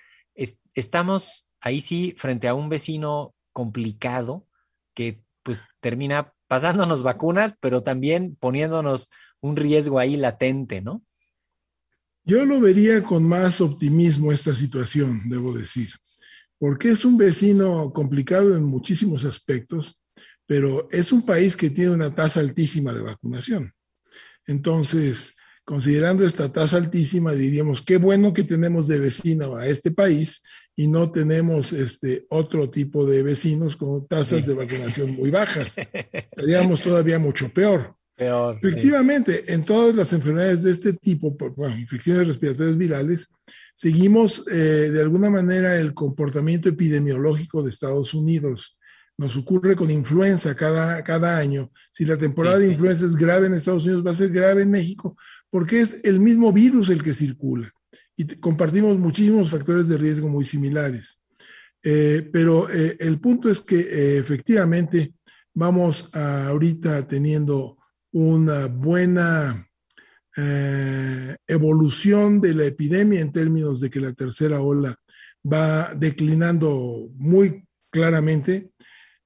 estamos 0.74 1.46
ahí 1.60 1.82
sí 1.82 2.16
frente 2.18 2.48
a 2.48 2.54
un 2.54 2.70
vecino 2.70 3.34
complicado 3.52 4.48
que 4.94 5.22
pues 5.44 5.68
termina 5.80 6.34
pasándonos 6.48 7.04
vacunas, 7.04 7.56
pero 7.60 7.84
también 7.84 8.36
poniéndonos 8.36 9.10
un 9.46 9.56
riesgo 9.56 10.00
ahí 10.00 10.18
latente, 10.18 10.82
¿no? 10.82 11.04
Yo 12.24 12.44
lo 12.46 12.60
vería 12.60 13.04
con 13.04 13.24
más 13.24 13.62
optimismo 13.62 14.32
esta 14.32 14.54
situación, 14.54 15.22
debo 15.30 15.54
decir, 15.54 15.90
porque 16.58 16.90
es 16.90 17.06
un 17.06 17.18
vecino 17.18 17.94
complicado 17.94 18.56
en 18.56 18.64
muchísimos 18.64 19.26
aspectos, 19.26 20.00
pero 20.48 20.88
es 20.92 21.12
un 21.12 21.24
país 21.24 21.56
que 21.56 21.70
tiene 21.70 21.92
una 21.92 22.14
tasa 22.14 22.40
altísima 22.40 22.94
de 22.94 23.04
vacunación. 23.04 23.72
Entonces, 24.48 25.36
considerando 25.64 26.26
esta 26.26 26.52
tasa 26.52 26.78
altísima, 26.78 27.34
diríamos, 27.34 27.84
qué 27.84 27.98
bueno 27.98 28.34
que 28.34 28.44
tenemos 28.44 28.88
de 28.88 29.00
vecino 29.00 29.58
a 29.58 29.68
este 29.68 29.92
país 29.92 30.42
y 30.76 30.88
no 30.88 31.12
tenemos 31.12 31.74
este 31.74 32.26
otro 32.30 32.70
tipo 32.70 33.06
de 33.06 33.22
vecinos 33.22 33.78
con 33.78 34.08
tasas 34.08 34.46
de 34.46 34.54
vacunación 34.56 35.12
muy 35.12 35.30
bajas. 35.30 35.76
Estaríamos 36.12 36.82
todavía 36.82 37.20
mucho 37.20 37.50
peor. 37.50 37.96
Efectivamente, 38.18 39.54
en 39.54 39.66
todas 39.66 39.94
las 39.94 40.14
enfermedades 40.14 40.64
de 40.64 40.72
este 40.72 40.94
tipo, 40.94 41.36
bueno, 41.56 41.78
infecciones 41.78 42.28
respiratorias 42.28 42.78
virales, 42.78 43.30
seguimos 43.74 44.46
eh, 44.50 44.90
de 44.92 45.02
alguna 45.02 45.30
manera 45.30 45.76
el 45.78 45.94
comportamiento 45.94 46.70
epidemiológico 46.70 47.62
de 47.62 47.72
Estados 47.72 48.14
Unidos. 48.14 48.78
Nos 49.18 49.36
ocurre 49.36 49.76
con 49.76 49.92
influenza 49.92 50.56
cada, 50.56 51.04
cada 51.04 51.38
año. 51.38 51.72
Si 51.92 52.06
la 52.06 52.18
temporada 52.18 52.58
de 52.58 52.68
influenza 52.68 53.06
es 53.06 53.16
grave 53.16 53.48
en 53.48 53.54
Estados 53.54 53.84
Unidos, 53.84 54.06
va 54.06 54.12
a 54.12 54.16
ser 54.16 54.30
grave 54.30 54.62
en 54.62 54.72
México, 54.72 55.18
porque 55.50 55.82
es 55.82 56.06
el 56.06 56.20
mismo 56.20 56.54
virus 56.54 56.90
el 56.90 57.04
que 57.04 57.14
circula 57.14 57.72
y 58.18 58.26
compartimos 58.38 58.98
muchísimos 58.98 59.50
factores 59.50 59.90
de 59.90 59.98
riesgo 59.98 60.30
muy 60.30 60.46
similares. 60.46 61.20
Eh, 61.84 62.30
pero 62.32 62.70
eh, 62.70 62.96
el 63.00 63.20
punto 63.20 63.50
es 63.50 63.62
que 63.62 64.18
efectivamente 64.18 65.14
vamos 65.54 66.10
ahorita 66.14 67.06
teniendo 67.08 67.78
una 68.16 68.68
buena 68.68 69.70
eh, 70.38 71.36
evolución 71.48 72.40
de 72.40 72.54
la 72.54 72.64
epidemia 72.64 73.20
en 73.20 73.34
términos 73.34 73.82
de 73.82 73.90
que 73.90 74.00
la 74.00 74.14
tercera 74.14 74.62
ola 74.62 74.98
va 75.44 75.94
declinando 75.94 77.10
muy 77.18 77.66
claramente, 77.92 78.72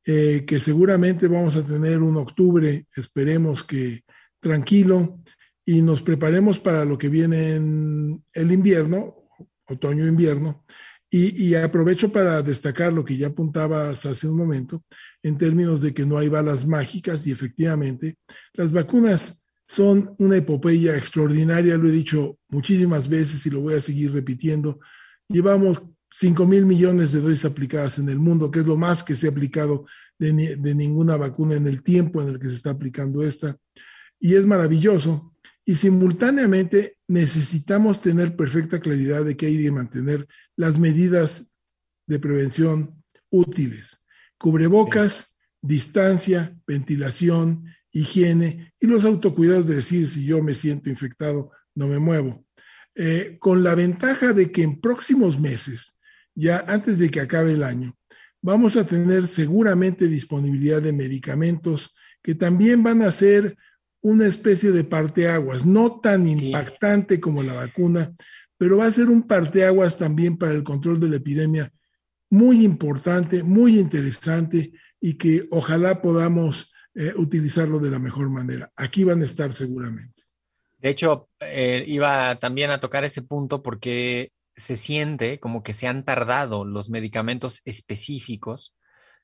eh, 0.03 0.43
que 0.48 0.60
seguramente 0.60 1.27
vamos 1.27 1.55
a 1.55 1.63
tener 1.63 2.01
un 2.01 2.17
octubre, 2.17 2.88
esperemos 2.96 3.63
que 3.63 4.01
tranquilo, 4.39 5.19
y 5.63 5.84
nos 5.84 6.01
preparemos 6.01 6.58
para 6.58 6.84
lo 6.84 6.98
que 6.98 7.10
viene 7.10 7.58
en 7.58 8.25
el 8.34 8.51
invierno, 8.51 9.29
otoño-invierno, 9.67 10.65
y, 11.12 11.56
aprovecho 11.56 12.12
para 12.12 12.42
destacar 12.44 12.94
lo 12.94 13.04
que 13.04 13.18
ya 13.18 13.28
apuntabas 13.28 14.06
hace 14.06 14.28
un 14.28 14.38
momento, 14.38 14.84
en 15.24 15.38
términos 15.38 15.82
de 15.82 15.94
que 15.94 16.06
no 16.06 16.20
hay 16.20 16.30
balas 16.30 16.68
mágicas 16.68 17.25
y 17.25 17.32
efectivamente 17.32 18.18
las 18.54 18.72
vacunas 18.72 19.44
son 19.68 20.13
una 20.20 20.38
epopeya 20.38 20.96
extraordinaria, 20.96 21.78
lo 21.78 21.88
he 21.88 21.92
dicho 21.92 22.38
muchísimas 22.50 23.08
veces 23.08 23.44
y 23.46 23.50
lo 23.50 23.62
voy 23.62 23.74
a 23.74 23.82
seguir 23.82 24.13
repitiendo. 24.13 24.80
Llevamos 25.28 25.82
5 26.12 26.46
mil 26.46 26.66
millones 26.66 27.12
de 27.12 27.22
dosis 27.22 27.46
aplicadas 27.46 27.98
en 27.98 28.10
el 28.10 28.20
mundo, 28.20 28.51
que 28.51 28.60
es 28.60 28.68
lo 28.68 28.78
más 28.78 29.04
que 29.04 29.16
se 29.16 29.28
ha 29.28 29.32
aplicado 29.32 29.86
de, 30.18 30.58
de 30.58 30.75
ninguna 30.75 31.18
vacuna 31.18 31.56
en 31.56 31.68
el 31.68 31.82
tiempo 31.82 32.22
en 32.22 32.30
el 32.30 32.39
que 32.39 32.50
se 32.50 32.56
está 32.56 32.72
aplicando 32.72 33.24
esta. 33.24 33.58
Y 34.20 34.36
es 34.36 34.46
maravilloso 34.46 35.34
y 35.70 35.76
simultáneamente 35.76 36.96
necesitamos 37.08 38.02
tener 38.02 38.36
perfecta 38.36 38.80
claridad 38.80 39.24
de 39.24 39.38
que 39.38 39.46
hay 39.46 39.62
que 39.62 39.72
mantener 39.72 40.28
las 40.56 40.80
medidas 40.80 41.56
de 42.08 42.18
prevención 42.18 43.04
útiles. 43.30 44.04
Cubrebocas, 44.40 45.38
distancia, 45.62 46.60
ventilación, 46.66 47.66
higiene 47.92 48.74
y 48.80 48.88
los 48.88 49.06
autocuidados 49.06 49.68
de 49.68 49.76
decir 49.76 50.08
si 50.08 50.26
yo 50.26 50.42
me 50.42 50.56
siento 50.56 50.90
infectado, 50.90 51.52
no 51.76 51.86
me 51.86 52.00
muevo. 52.00 52.44
Eh, 52.96 53.38
con 53.40 53.64
la 53.64 53.76
ventaja 53.76 54.34
de 54.34 54.52
que 54.52 54.64
en 54.64 54.82
próximos 54.82 55.40
meses, 55.40 56.00
ya 56.34 56.64
antes 56.68 56.98
de 56.98 57.12
que 57.12 57.22
acabe 57.22 57.52
el 57.52 57.62
año, 57.62 57.96
vamos 58.42 58.76
a 58.76 58.88
tener 58.88 59.28
seguramente 59.28 60.08
disponibilidad 60.08 60.82
de 60.82 60.94
medicamentos 60.94 61.94
que 62.24 62.34
también 62.34 62.82
van 62.82 63.04
a 63.04 63.12
ser 63.12 63.56
una 64.01 64.27
especie 64.27 64.72
de 64.72 64.84
parteaguas, 64.84 65.65
no 65.65 66.00
tan 66.00 66.27
impactante 66.27 67.20
como 67.20 67.44
la 67.44 67.53
vacuna, 67.53 68.13
pero 68.58 68.77
va 68.77 68.86
a 68.86 68.91
ser 68.91 69.08
un 69.08 69.24
parteaguas 69.24 69.98
también 69.98 70.38
para 70.38 70.53
el 70.53 70.63
control 70.63 71.00
de 71.00 71.10
la 71.10 71.18
epidemia 71.18 71.72
muy 72.29 72.63
importante, 72.63 73.44
muy 73.44 73.79
interesante 73.79 74.72
y 75.01 75.15
que 75.15 75.48
ojalá 75.51 76.01
podamos 76.01 76.72
eh, 76.94 77.13
utilizarlo 77.15 77.79
de 77.79 77.91
la 77.91 78.00
mejor 78.00 78.29
manera. 78.29 78.72
Aquí 78.75 79.03
van 79.03 79.22
a 79.22 79.25
estar 79.25 79.53
seguramente. 79.53 80.24
De 80.77 80.89
hecho, 80.89 81.29
eh, 81.39 81.84
iba 81.88 82.38
también 82.39 82.72
a 82.72 82.79
tocar 82.79 83.03
ese 83.03 83.22
punto 83.22 83.62
porque 83.62 84.32
se 84.56 84.77
siente 84.77 85.39
como 85.39 85.63
que 85.63 85.74
se 85.74 85.88
han 85.88 86.03
tardado 86.03 86.65
los 86.65 86.89
medicamentos 86.89 87.62
específicos 87.65 88.74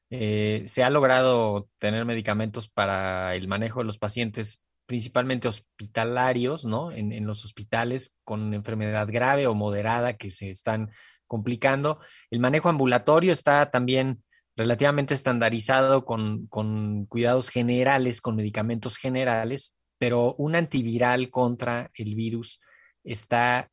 eh, 0.09 0.63
se 0.67 0.83
ha 0.83 0.89
logrado 0.89 1.67
tener 1.79 2.05
medicamentos 2.05 2.69
para 2.69 3.35
el 3.35 3.47
manejo 3.47 3.79
de 3.79 3.85
los 3.85 3.97
pacientes 3.97 4.63
principalmente 4.85 5.47
hospitalarios, 5.47 6.63
¿no? 6.63 6.91
En, 6.91 7.25
los 7.25 7.43
hospitales 7.43 8.15
con 8.23 8.53
enfermedad 8.53 9.07
grave 9.09 9.47
o 9.47 9.55
moderada 9.55 10.15
que 10.15 10.29
se 10.29 10.51
están 10.51 10.91
complicando. 11.25 11.99
El 12.29 12.39
manejo 12.39 12.69
ambulatorio 12.69 13.33
está 13.33 13.71
también 13.71 14.23
relativamente 14.55 15.15
estandarizado 15.15 16.05
con, 16.05 16.45
con 16.47 17.07
cuidados 17.07 17.49
generales, 17.49 18.21
con 18.21 18.35
medicamentos 18.35 18.97
generales, 18.97 19.75
pero 19.97 20.35
un 20.35 20.55
antiviral 20.55 21.29
contra 21.29 21.89
el 21.95 22.15
virus 22.15 22.61
está, 23.03 23.71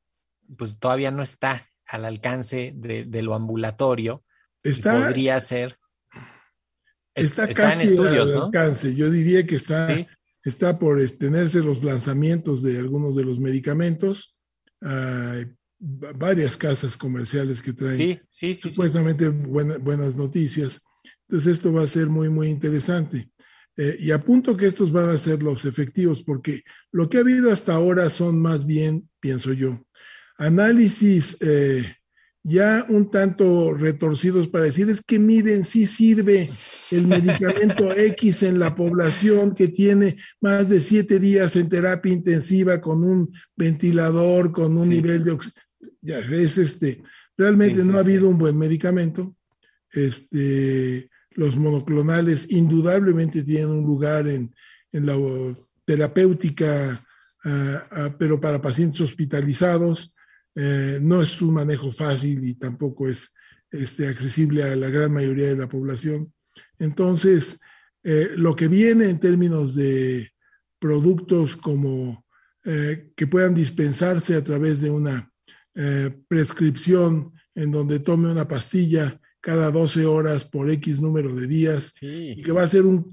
pues 0.57 0.79
todavía 0.79 1.11
no 1.11 1.23
está 1.23 1.69
al 1.87 2.05
alcance 2.05 2.73
de, 2.75 3.23
lo 3.23 3.35
ambulatorio. 3.35 4.25
Está, 4.63 5.07
podría 5.07 5.39
ser 5.41 5.79
Está, 7.15 7.49
casi 7.49 7.87
en 7.87 7.93
estudios, 7.93 8.31
al 8.31 8.43
alcance. 8.45 8.95
Yo 8.95 9.11
diría 9.11 9.47
que 9.47 9.57
está, 9.57 10.07
está 10.45 10.79
por 10.79 11.01
tenerse 11.11 11.61
los 11.61 11.83
lanzamientos 11.85 12.63
de 12.63 12.79
algunos 12.79 13.15
de 13.17 13.25
los 13.25 13.39
medicamentos. 13.39 14.35
Hay 14.81 15.47
varias 15.79 16.57
casas 16.57 16.97
comerciales 16.97 17.61
que 17.61 17.73
traen 17.73 18.21
supuestamente 18.31 19.29
buenas 19.29 20.17
noticias. 20.17 20.81
Entonces 21.29 21.55
esto 21.55 21.73
va 21.73 21.83
a 21.83 21.89
ser 21.89 22.07
muy, 22.09 22.29
muy 22.29 22.49
interesante. 22.49 23.31
Eh, 23.77 23.97
y 23.99 24.11
apunto 24.11 24.57
que 24.57 24.67
estos 24.67 24.93
van 24.93 25.09
a 25.09 25.19
ser 25.19 25.43
los 25.43 25.65
efectivos, 25.65 26.23
porque 26.23 26.63
lo 26.91 27.09
que 27.09 27.17
ha 27.17 27.21
habido 27.21 27.51
hasta 27.51 27.73
ahora 27.73 28.11
son 28.11 28.41
más 28.41 28.67
bien, 28.67 29.09
pienso 29.19 29.55
yo, 29.55 29.83
análisis 30.37 31.39
eh, 31.41 31.83
ya 32.45 32.85
un 32.89 33.09
tanto 33.09 33.73
retorcidos 33.73 34.49
para 34.49 34.65
decir 34.65 34.91
es 34.91 35.01
que 35.03 35.19
miren, 35.19 35.65
si 35.65 35.87
sirve 35.87 36.51
el 36.91 37.07
medicamento 37.07 37.93
X 37.97 38.43
en 38.43 38.59
la 38.59 38.75
población 38.75 39.55
que 39.55 39.69
tiene 39.69 40.17
más 40.41 40.69
de 40.69 40.81
siete 40.81 41.21
días 41.21 41.55
en 41.57 41.69
terapia 41.69 42.13
intensiva 42.13 42.81
con 42.81 43.05
un 43.05 43.33
ventilador, 43.57 44.51
con 44.51 44.77
un 44.77 44.89
nivel 44.89 45.23
de 45.23 45.33
oxígeno. 45.33 45.63
Ya 46.01 46.19
es 46.19 46.59
este, 46.59 47.03
realmente 47.37 47.85
no 47.85 47.97
ha 47.97 48.01
habido 48.01 48.29
un 48.29 48.39
buen 48.39 48.59
medicamento. 48.59 49.37
Este, 49.93 51.09
los 51.31 51.57
monoclonales 51.57 52.47
indudablemente 52.51 53.43
tienen 53.43 53.71
un 53.71 53.85
lugar 53.85 54.27
en, 54.27 54.53
la 54.91 55.17
terapéutica, 55.85 57.03
ah, 57.45 57.83
ah, 57.91 58.15
pero 58.19 58.41
para 58.41 58.61
pacientes 58.61 59.01
hospitalizados 59.01 60.13
eh, 60.55 60.99
no 61.01 61.23
es 61.23 61.41
un 61.41 61.55
manejo 61.55 61.91
fácil 61.93 62.45
y 62.45 62.55
tampoco 62.55 63.09
es 63.09 63.33
este, 63.71 64.09
accesible 64.09 64.63
a 64.63 64.77
la 64.77 64.91
gran 64.91 65.13
mayoría 65.13 65.47
de 65.47 65.57
la 65.57 65.69
población. 65.69 66.33
Entonces, 66.79 67.61
eh, 68.03 68.31
lo 68.37 68.55
que 68.55 68.69
viene 68.69 69.09
en 69.09 69.19
términos 69.19 69.75
de 69.75 70.31
productos 70.79 71.57
como 71.57 72.27
eh, 72.65 73.11
que 73.17 73.27
puedan 73.27 73.55
dispensarse 73.55 74.35
a 74.35 74.45
través 74.45 74.81
de 74.81 74.91
una 74.91 75.29
prescripción 76.29 77.33
en 77.55 77.73
donde 77.73 77.99
tome 77.99 78.31
una 78.31 78.47
pastilla 78.47 79.19
cada 79.41 79.71
12 79.71 80.05
horas 80.05 80.45
por 80.45 80.71
X 80.71 81.01
número 81.01 81.35
de 81.35 81.47
días 81.47 81.95
y 82.03 82.43
que 82.43 82.53
va 82.53 82.63
a 82.63 82.69
ser 82.69 82.83
un 82.83 83.11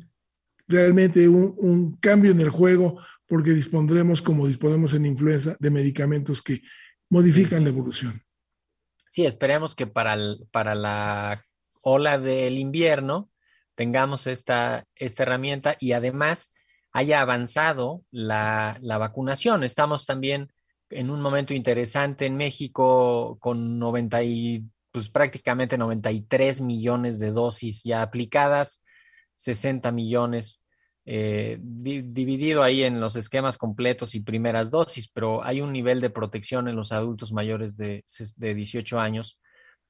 realmente 0.68 1.30
un, 1.30 1.54
un, 1.58 1.96
cambio 1.98 2.32
en 2.32 2.42
el 2.42 2.50
juego 2.50 3.00
porque 3.28 3.52
dispondremos, 3.52 4.22
como 4.22 4.46
disponemos 4.46 4.94
en 4.94 5.06
influenza, 5.06 5.56
de 5.60 5.70
medicamentos 5.70 6.42
que 6.42 6.62
modifican 7.10 7.64
la 7.64 7.70
evolución. 7.70 8.22
Sí, 9.10 9.26
esperemos 9.26 9.76
que 9.76 9.88
para, 9.88 10.18
para 10.52 10.76
la 10.76 11.46
ola 11.82 12.20
del 12.20 12.60
invierno 12.60 13.32
tengamos 13.76 14.28
esta, 14.28 14.86
esta 14.96 15.24
herramienta 15.24 15.78
y 15.80 15.94
además 15.94 16.54
haya 16.92 17.22
avanzado 17.22 18.04
la, 18.12 18.78
la, 18.82 18.98
vacunación. 18.98 19.64
Estamos 19.64 20.06
también 20.06 20.52
en 20.90 21.10
un 21.10 21.22
momento 21.22 21.54
interesante 21.54 22.26
en 22.26 22.36
México 22.36 23.38
con 23.40 23.80
90 23.80 24.24
y, 24.24 24.66
pues 24.92 25.10
prácticamente 25.10 25.78
93 25.78 26.62
millones 26.62 27.20
de 27.20 27.32
dosis 27.32 27.84
ya 27.84 28.02
aplicadas, 28.02 28.84
60 29.36 29.92
millones 29.92 30.62
eh, 31.06 31.58
dividido 31.62 32.62
ahí 32.62 32.84
en 32.84 33.00
los 33.00 33.16
esquemas 33.16 33.58
completos 33.58 34.16
y 34.16 34.20
primeras 34.20 34.70
dosis, 34.70 35.08
pero 35.08 35.44
hay 35.44 35.62
un 35.62 35.72
nivel 35.72 36.02
de 36.02 36.10
protección 36.10 36.68
en 36.68 36.76
los 36.76 36.92
adultos 36.92 37.34
mayores 37.34 37.78
de, 37.78 38.04
18 38.38 39.00
años 39.00 39.40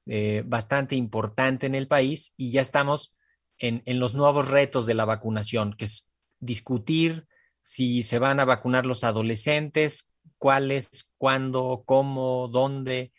eh, 0.06 0.42
bastante 0.46 0.96
importante 0.96 1.66
en 1.66 1.74
el 1.74 1.88
país 1.88 2.32
y 2.36 2.50
ya 2.52 2.62
estamos 2.62 3.14
en, 3.58 3.82
los 3.98 4.14
nuevos 4.14 4.48
retos 4.48 4.86
de 4.86 4.94
la 4.94 5.04
vacunación, 5.04 5.74
que 5.74 5.84
es 5.84 6.10
discutir 6.38 7.26
si 7.62 8.02
se 8.02 8.18
van 8.18 8.40
a 8.40 8.46
vacunar 8.46 8.86
los 8.86 9.04
adolescentes, 9.04 10.16
cuáles, 10.38 11.12
cuándo, 11.18 11.82
cómo, 11.84 12.48
dónde, 12.48 13.12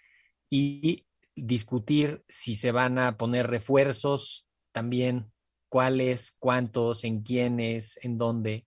y 0.49 1.05
discutir 1.35 2.23
si 2.27 2.55
se 2.55 2.71
van 2.71 2.97
a 2.97 3.17
poner 3.17 3.47
refuerzos 3.47 4.49
también 4.71 5.30
cuáles, 5.71 6.35
cuántos, 6.37 7.05
en 7.05 7.21
quiénes, 7.21 7.97
en 8.03 8.17
dónde. 8.17 8.65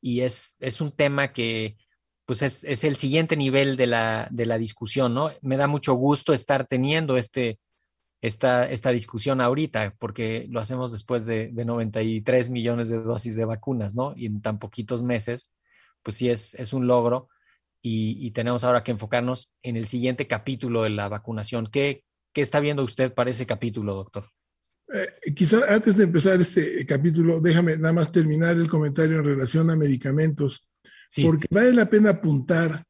Y 0.00 0.22
es, 0.22 0.56
es 0.58 0.80
un 0.80 0.90
tema 0.90 1.32
que 1.32 1.76
pues 2.26 2.42
es, 2.42 2.64
es 2.64 2.82
el 2.82 2.96
siguiente 2.96 3.36
nivel 3.36 3.76
de 3.76 3.86
la, 3.86 4.26
de 4.32 4.46
la, 4.46 4.58
discusión, 4.58 5.14
¿no? 5.14 5.30
Me 5.42 5.56
da 5.56 5.68
mucho 5.68 5.94
gusto 5.94 6.32
estar 6.32 6.66
teniendo 6.66 7.16
este, 7.16 7.60
esta, 8.20 8.68
esta 8.68 8.90
discusión 8.90 9.40
ahorita, 9.40 9.94
porque 9.98 10.46
lo 10.50 10.58
hacemos 10.58 10.90
después 10.90 11.24
de, 11.24 11.50
de 11.52 11.64
93 11.64 12.50
millones 12.50 12.88
de 12.88 12.98
dosis 13.00 13.36
de 13.36 13.44
vacunas, 13.44 13.94
¿no? 13.94 14.12
Y 14.16 14.26
en 14.26 14.42
tan 14.42 14.58
poquitos 14.58 15.04
meses, 15.04 15.52
pues 16.02 16.16
sí 16.16 16.28
es, 16.30 16.54
es 16.54 16.72
un 16.72 16.88
logro. 16.88 17.28
Y, 17.80 18.26
y, 18.26 18.32
tenemos 18.32 18.64
ahora 18.64 18.82
que 18.82 18.90
enfocarnos 18.90 19.52
en 19.62 19.76
el 19.76 19.86
siguiente 19.86 20.26
capítulo 20.26 20.82
de 20.82 20.90
la 20.90 21.08
vacunación. 21.08 21.68
¿Qué, 21.68 22.02
¿Qué 22.32 22.40
está 22.42 22.58
viendo 22.60 22.82
usted 22.84 23.14
para 23.14 23.30
ese 23.30 23.46
capítulo, 23.46 23.94
doctor? 23.94 24.30
Eh, 24.92 25.32
quizá 25.34 25.72
antes 25.72 25.96
de 25.96 26.04
empezar 26.04 26.40
este 26.40 26.84
capítulo, 26.84 27.40
déjame 27.40 27.76
nada 27.76 27.92
más 27.92 28.10
terminar 28.10 28.56
el 28.56 28.68
comentario 28.68 29.18
en 29.18 29.24
relación 29.24 29.70
a 29.70 29.76
medicamentos, 29.76 30.66
porque 31.22 31.46
vale 31.50 31.72
la 31.72 31.88
pena 31.88 32.10
apuntar 32.10 32.82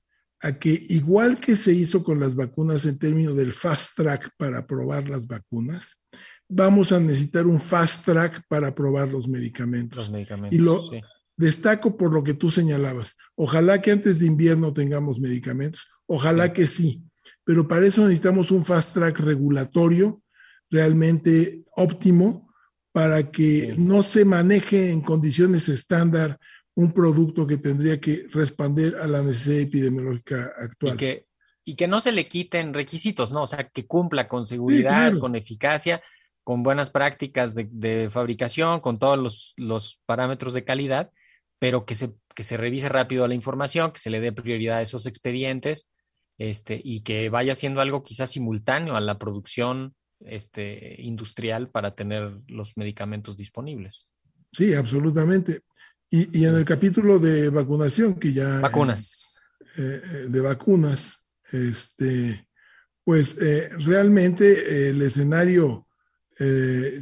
a 0.43 0.59
que 0.59 0.87
igual 0.89 1.39
que 1.39 1.57
se 1.57 1.73
hizo 1.73 2.03
con 2.03 2.19
las 2.19 2.35
vacunas 2.35 2.87
en 2.87 2.99
términos 2.99 3.37
del 3.37 3.53
fast 3.53 3.97
track 3.97 4.31
para 4.39 4.67
probar 4.67 5.09
las 5.09 5.27
vacunas, 5.27 6.01
vamos 6.49 6.93
a 6.93 7.01
necesitar 7.01 7.47
un 7.47 7.61
fast 7.61 8.07
track 8.07 8.43
para 8.49 8.75
probar 8.75 9.09
los 9.09 9.29
medicamentos. 9.29 9.99
Los 9.99 10.11
medicamentos. 10.11 10.59
Y 10.59 10.63
lo 10.63 10.91
destaco 11.37 11.97
por 11.97 12.13
lo 12.13 12.25
que 12.25 12.35
tú 12.35 12.51
señalabas. 12.51 13.17
Ojalá 13.35 13.83
que 13.83 13.91
antes 13.91 14.19
de 14.19 14.27
invierno 14.27 14.73
tengamos 14.73 15.21
medicamentos, 15.21 15.87
ojalá 16.07 16.53
que 16.53 16.67
sí, 16.67 17.03
pero 17.45 17.69
para 17.69 17.87
eso 17.87 18.03
necesitamos 18.03 18.51
un 18.51 18.65
fast 18.65 18.95
track 18.95 19.19
regulatorio 19.21 20.23
realmente 20.71 21.65
óptimo 21.77 22.53
para 22.93 23.31
que 23.31 23.75
no 23.79 24.03
se 24.03 24.25
maneje 24.25 24.91
en 24.91 25.01
condiciones 25.01 25.69
estándar 25.69 26.39
un 26.75 26.93
producto 26.93 27.47
que 27.47 27.57
tendría 27.57 28.01
que 28.01 28.27
responder 28.33 28.97
a 28.97 29.07
la 29.07 29.23
necesidad 29.23 29.61
epidemiológica 29.61 30.51
actual. 30.59 30.95
Y 30.95 30.97
que, 30.97 31.27
y 31.65 31.75
que 31.75 31.89
no 31.89 32.01
se 32.01 32.13
le 32.13 32.27
quiten 32.27 32.75
requisitos, 32.75 33.33
¿no? 33.33 33.43
O 33.43 33.47
sea, 33.47 33.69
que 33.69 33.87
cumpla 33.87 34.29
con 34.29 34.47
seguridad, 34.47 35.17
con 35.19 35.37
eficacia, 35.37 36.03
con 36.43 36.63
buenas 36.63 36.91
prácticas 36.91 37.55
de, 37.55 38.09
fabricación, 38.11 38.81
con 38.81 38.99
todos 38.99 39.19
los, 39.19 39.55
los, 39.57 40.01
parámetros 40.07 40.55
de 40.55 40.65
calidad, 40.65 41.11
pero 41.59 41.85
que 41.85 41.95
se, 41.95 42.15
que 42.35 42.43
se 42.43 42.57
revise 42.57 42.89
rápido 42.89 43.29
la 43.29 43.35
información, 43.35 43.93
que 43.93 44.01
se 44.01 44.11
le 44.11 44.21
dé 44.21 44.33
prioridad 44.33 44.79
a 44.79 44.83
esos 44.83 45.07
expedientes 45.07 45.89
este, 46.39 46.81
y 46.83 47.03
que 47.03 47.29
vaya 47.29 47.55
siendo 47.55 47.81
algo 47.81 48.03
quizás 48.03 48.31
simultáneo 48.31 48.97
a 48.97 49.01
la 49.01 49.19
producción 49.19 49.95
este, 50.27 51.01
industrial 51.03 51.71
para 51.71 51.95
tener 51.95 52.41
los 52.47 52.77
medicamentos 52.77 53.37
disponibles. 53.37 54.11
Sí, 54.53 54.75
absolutamente. 54.75 55.61
Y, 56.11 56.45
en 56.45 56.55
el 56.55 56.65
capítulo 56.65 57.19
de 57.19 57.51
vacunación, 57.51 58.15
que 58.15 58.33
ya... 58.33 58.61
Vacunas. 58.61 59.41
Eh, 59.77 60.01
eh, 60.03 60.27
de 60.29 60.41
vacunas, 60.41 61.29
este, 61.53 62.49
pues 63.05 63.37
eh, 63.41 63.71
realmente 63.79 64.91
el 64.91 65.01
escenario 65.03 65.87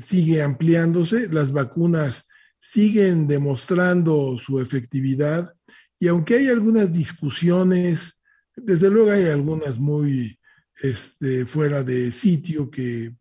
sigue 0.02 0.42
ampliándose, 0.42 1.28
las 1.28 1.52
vacunas 1.52 2.26
siguen 2.59 3.28
demostrando 3.28 4.37
su 4.44 4.59
efectividad 4.59 5.54
y 5.98 6.09
aunque 6.09 6.37
hay 6.37 6.48
algunas 6.48 6.92
discusiones, 6.92 8.22
desde 8.54 8.90
luego 8.90 9.11
hay 9.11 9.26
algunas 9.26 9.78
muy 9.78 10.38
este, 10.80 11.46
fuera 11.46 11.82
de 11.82 12.12
sitio 12.12 12.70
que 12.70 13.14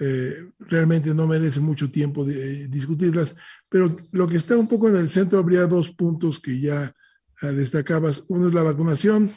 eh, 0.00 0.34
realmente 0.58 1.14
no 1.14 1.26
merece 1.26 1.60
mucho 1.60 1.90
tiempo 1.90 2.24
de, 2.24 2.68
discutirlas, 2.68 3.36
pero 3.68 3.94
lo 4.12 4.26
que 4.26 4.36
está 4.36 4.56
un 4.56 4.68
poco 4.68 4.88
en 4.88 4.96
el 4.96 5.08
centro 5.08 5.38
habría 5.38 5.66
dos 5.66 5.90
puntos 5.92 6.40
que 6.40 6.60
ya 6.60 6.94
ah, 7.40 7.46
destacabas. 7.46 8.24
Uno 8.28 8.48
es 8.48 8.54
la 8.54 8.62
vacunación 8.62 9.32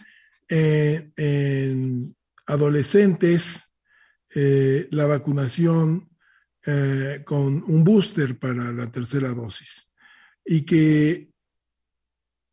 en 0.47 2.15
adolescentes, 2.45 3.75
eh, 4.33 4.87
la 4.91 5.05
vacunación 5.05 6.09
eh, 6.65 7.21
con 7.25 7.63
un 7.67 7.83
booster 7.83 8.37
para 8.39 8.71
la 8.71 8.91
tercera 8.91 9.29
dosis. 9.29 9.91
Y 10.43 10.61
que 10.61 11.29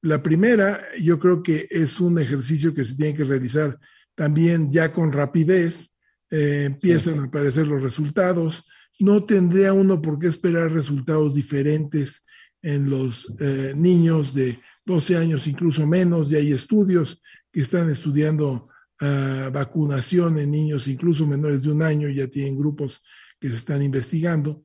la 0.02 0.22
primera, 0.22 0.80
yo 1.00 1.18
creo 1.18 1.42
que 1.42 1.66
es 1.70 2.00
un 2.00 2.18
ejercicio 2.18 2.74
que 2.74 2.85
se 2.85 2.96
tiene 2.96 3.14
que 3.14 3.24
realizar 3.24 3.78
también 4.14 4.70
ya 4.70 4.92
con 4.92 5.12
rapidez 5.12 5.96
eh, 6.31 6.64
empiezan 6.66 7.20
a 7.20 7.25
aparecer 7.25 7.66
los 7.66 7.83
resultados. 7.83 8.64
No 8.98 9.25
tendría 9.25 9.72
uno 9.72 10.01
por 10.01 10.18
qué 10.18 10.29
esperar 10.29 10.72
resultados 10.72 11.35
diferentes 11.35 12.25
en 12.62 12.88
los 12.88 13.27
eh, 13.40 13.72
niños 13.77 14.35
de 14.35 14.59
12 14.87 15.16
años, 15.16 15.46
incluso 15.46 15.87
menos, 15.87 16.31
y 16.31 16.37
hay 16.37 16.53
estudios 16.53 17.20
que 17.51 17.61
están 17.61 17.90
estudiando 17.90 18.68
ah, 19.01 19.51
vacunación 19.53 20.38
en 20.38 20.51
niños 20.51 20.88
incluso 20.88 21.27
menores 21.27 21.62
de 21.62 21.70
un 21.70 21.83
año, 21.83 22.09
ya 22.09 22.27
tienen 22.29 22.59
grupos 22.59 23.03
que 23.38 23.48
se 23.48 23.57
están 23.57 23.83
investigando. 23.83 24.64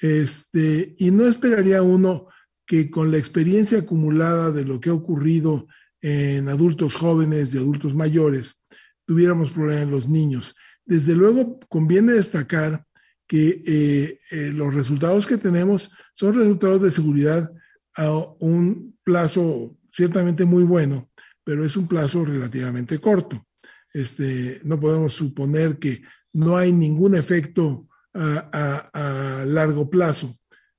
Este, 0.00 0.94
y 0.98 1.10
no 1.10 1.26
esperaría 1.26 1.82
uno 1.82 2.26
que 2.66 2.90
con 2.90 3.10
la 3.10 3.18
experiencia 3.18 3.78
acumulada 3.78 4.50
de 4.50 4.64
lo 4.64 4.80
que 4.80 4.90
ha 4.90 4.94
ocurrido 4.94 5.66
en 6.00 6.48
adultos 6.48 6.94
jóvenes 6.94 7.54
y 7.54 7.58
adultos 7.58 7.94
mayores, 7.94 8.62
tuviéramos 9.06 9.52
problemas 9.52 9.84
en 9.84 9.90
los 9.90 10.08
niños. 10.08 10.54
Desde 10.84 11.14
luego, 11.14 11.58
conviene 11.68 12.12
destacar 12.12 12.84
que 13.26 13.62
eh, 13.66 14.18
eh, 14.30 14.50
los 14.52 14.74
resultados 14.74 15.26
que 15.26 15.38
tenemos 15.38 15.90
son 16.14 16.34
resultados 16.34 16.82
de 16.82 16.90
seguridad 16.90 17.50
a 17.96 18.10
un 18.40 18.98
plazo 19.02 19.76
ciertamente 19.90 20.44
muy 20.44 20.64
bueno, 20.64 21.10
pero 21.42 21.64
es 21.64 21.76
un 21.76 21.86
plazo 21.86 22.24
relativamente 22.24 22.98
corto. 22.98 23.46
Este, 23.92 24.60
no 24.64 24.78
podemos 24.78 25.14
suponer 25.14 25.78
que 25.78 26.02
no 26.32 26.56
hay 26.56 26.72
ningún 26.72 27.14
efecto 27.14 27.88
a, 28.12 29.44
largo 29.46 29.90
plazo. 29.90 30.36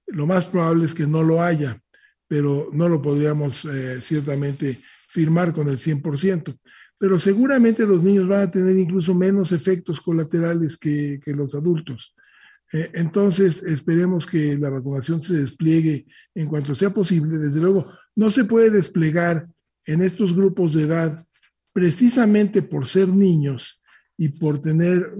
Lo 0.08 0.26
más 0.26 0.46
probable 0.46 0.86
es 0.86 0.94
que 0.94 1.08
no 1.08 1.24
lo 1.24 1.42
haya, 1.42 1.82
pero 2.28 2.70
no 2.74 2.88
lo 2.90 3.02
podríamos 3.02 3.66
eh, 3.66 4.02
ciertamente 4.02 4.82
firmar 5.08 5.54
con 5.54 5.68
el 5.68 5.78
100%. 5.78 6.58
Pero 6.98 7.20
seguramente 7.20 7.86
los 7.86 8.04
niños 8.04 8.28
van 8.28 8.44
a 8.44 8.52
tener 8.52 8.78
incluso 8.78 9.14
menos 9.14 9.52
efectos 9.52 10.00
colaterales 10.00 10.78
que, 10.78 11.20
que 11.24 11.34
los 11.34 11.56
adultos. 11.56 12.16
Eh, 12.72 12.92
entonces, 12.94 13.64
esperemos 13.64 14.26
que 14.26 14.58
la 14.58 14.70
vacunación 14.70 15.22
se 15.22 15.34
despliegue 15.34 16.06
en 16.34 16.48
cuanto 16.48 16.74
sea 16.74 16.92
posible. 16.92 17.38
Desde 17.38 17.60
luego, 17.60 17.92
no 18.16 18.32
se 18.32 18.46
puede 18.46 18.70
desplegar 18.70 19.46
en 19.86 20.02
estos 20.02 20.36
grupos 20.36 20.74
de 20.74 20.84
edad 20.84 21.26
precisamente 21.74 22.62
por 22.62 22.88
ser 22.88 23.10
niños 23.10 23.82
y 24.18 24.30
por 24.30 24.62
tener 24.62 25.12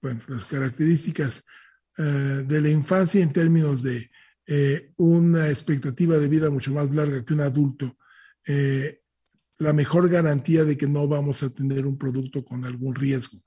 bueno, 0.00 0.20
las 0.28 0.44
características 0.44 1.44
uh, 1.98 2.02
de 2.46 2.60
la 2.60 2.70
infancia 2.70 3.20
en 3.20 3.32
términos 3.32 3.82
de 3.82 4.08
eh, 4.46 4.92
una 4.98 5.48
expectativa 5.50 6.18
de 6.18 6.28
vida 6.28 6.50
mucho 6.50 6.72
más 6.72 6.94
larga 6.94 7.24
que 7.24 7.34
un 7.34 7.40
adulto, 7.40 7.96
eh, 8.46 8.96
la 9.58 9.72
mejor 9.72 10.08
garantía 10.08 10.64
de 10.64 10.76
que 10.76 10.86
no 10.86 11.08
vamos 11.08 11.42
a 11.42 11.50
tener 11.50 11.86
un 11.86 11.96
producto 11.96 12.44
con 12.44 12.64
algún 12.64 12.94
riesgo 12.94 13.40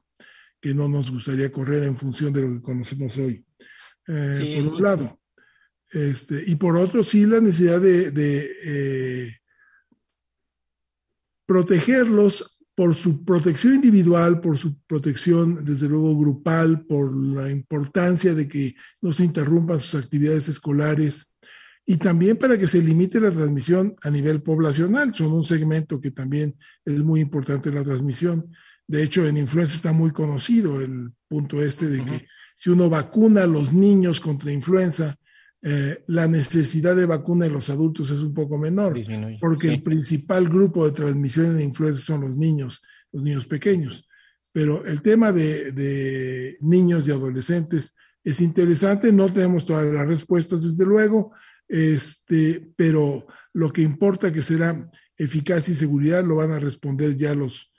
que 0.59 0.73
no 0.73 0.89
nos 0.89 1.11
gustaría 1.11 1.51
correr 1.51 1.83
en 1.83 1.95
función 1.95 2.33
de 2.33 2.41
lo 2.41 2.53
que 2.53 2.61
conocemos 2.61 3.17
hoy. 3.17 3.45
Eh, 4.07 4.35
sí. 4.37 4.61
Por 4.61 4.73
un 4.73 4.81
lado. 4.81 5.19
Este, 5.91 6.43
y 6.45 6.55
por 6.55 6.77
otro, 6.77 7.03
sí, 7.03 7.25
la 7.25 7.39
necesidad 7.39 7.81
de, 7.81 8.11
de 8.11 8.51
eh, 8.65 9.37
protegerlos 11.45 12.59
por 12.75 12.95
su 12.95 13.25
protección 13.25 13.73
individual, 13.73 14.39
por 14.39 14.57
su 14.57 14.79
protección, 14.83 15.63
desde 15.63 15.89
luego, 15.89 16.17
grupal, 16.17 16.85
por 16.85 17.13
la 17.13 17.49
importancia 17.49 18.33
de 18.33 18.47
que 18.47 18.75
no 19.01 19.11
se 19.11 19.25
interrumpan 19.25 19.79
sus 19.79 20.01
actividades 20.01 20.47
escolares 20.47 21.33
y 21.91 21.97
también 21.97 22.37
para 22.37 22.55
que 22.59 22.67
se 22.67 22.81
limite 22.83 23.19
la 23.19 23.31
transmisión 23.31 23.95
a 24.03 24.09
nivel 24.11 24.43
poblacional. 24.43 25.11
Son 25.11 25.31
un 25.31 25.43
segmento 25.43 25.99
que 25.99 26.11
también 26.11 26.55
es 26.85 27.01
muy 27.03 27.19
importante 27.19 27.71
la 27.71 27.83
transmisión. 27.83 28.35
De 28.87 29.01
hecho, 29.01 29.25
en 29.25 29.37
influenza 29.37 29.73
está 29.75 29.91
muy 29.91 30.11
conocido 30.11 30.81
el 30.81 31.11
punto 31.27 31.53
este 31.63 31.89
de 31.89 31.99
uh 32.01 32.03
-huh. 32.03 32.19
que 32.19 32.27
si 32.55 32.69
uno 32.69 32.89
vacuna 32.91 33.41
a 33.43 33.47
los 33.47 33.73
niños 33.73 34.19
contra 34.21 34.51
influenza, 34.51 35.15
eh, 35.63 36.03
la 36.07 36.27
necesidad 36.27 36.95
de 36.95 37.07
vacuna 37.07 37.47
en 37.47 37.53
los 37.53 37.69
adultos 37.71 38.11
es 38.11 38.19
un 38.19 38.33
poco 38.35 38.59
menor, 38.59 38.93
Disminuye. 38.93 39.39
porque 39.41 39.67
Sí. 39.69 39.73
el 39.73 39.81
principal 39.81 40.47
grupo 40.47 40.85
de 40.85 40.91
transmisión 40.91 41.57
de 41.57 41.63
influenza 41.63 42.01
son 42.01 42.21
los 42.21 42.35
niños, 42.37 42.83
los 43.11 43.23
niños 43.23 43.45
pequeños. 43.47 44.07
Pero 44.51 44.85
el 44.85 45.01
tema 45.01 45.31
de, 45.31 45.71
de 45.71 46.55
niños 46.61 47.07
y 47.07 47.11
adolescentes 47.11 47.95
es 48.23 48.41
interesante, 48.41 49.11
no 49.11 49.25
tenemos 49.33 49.65
todas 49.65 49.85
las 49.91 50.07
respuestas, 50.07 50.61
desde 50.61 50.85
luego, 50.85 51.31
este, 51.69 52.73
pero 52.75 53.25
lo 53.53 53.71
que 53.71 53.81
importa 53.81 54.33
que 54.33 54.41
será 54.41 54.89
eficacia 55.17 55.71
y 55.71 55.77
seguridad 55.77 56.23
lo 56.25 56.35
van 56.37 56.51
a 56.51 56.59
responder 56.59 57.15
ya 57.15 57.33
los 57.35 57.71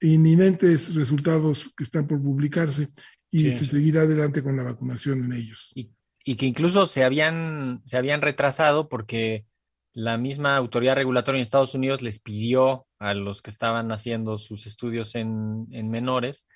inminentes 0.00 0.94
resultados 0.94 1.70
que 1.76 1.84
están 1.84 2.06
por 2.06 2.22
publicarse 2.22 2.88
y 3.30 3.44
Sí. 3.44 3.52
se 3.52 3.66
seguirá 3.66 4.02
adelante 4.02 4.42
con 4.42 4.56
la 4.56 4.62
vacunación 4.62 5.24
en 5.24 5.32
ellos. 5.32 5.70
y, 5.74 5.90
y 6.24 6.34
que 6.36 6.46
incluso 6.46 6.86
se 6.86 7.02
habían, 7.04 7.80
se 7.86 7.96
habían 7.96 8.20
retrasado 8.22 8.88
porque 8.88 9.46
la 9.92 10.18
misma 10.18 10.56
autoridad 10.56 10.94
regulatoria 10.96 11.38
en 11.38 11.42
Estados 11.42 11.74
Unidos 11.74 12.02
les 12.02 12.18
pidió 12.20 12.86
a 12.98 13.14
los 13.14 13.40
que 13.42 13.50
estaban 13.50 13.90
haciendo 13.90 14.38
sus 14.38 14.66
estudios 14.66 15.14
en, 15.14 15.66
en 15.72 15.90
menores 15.90 16.46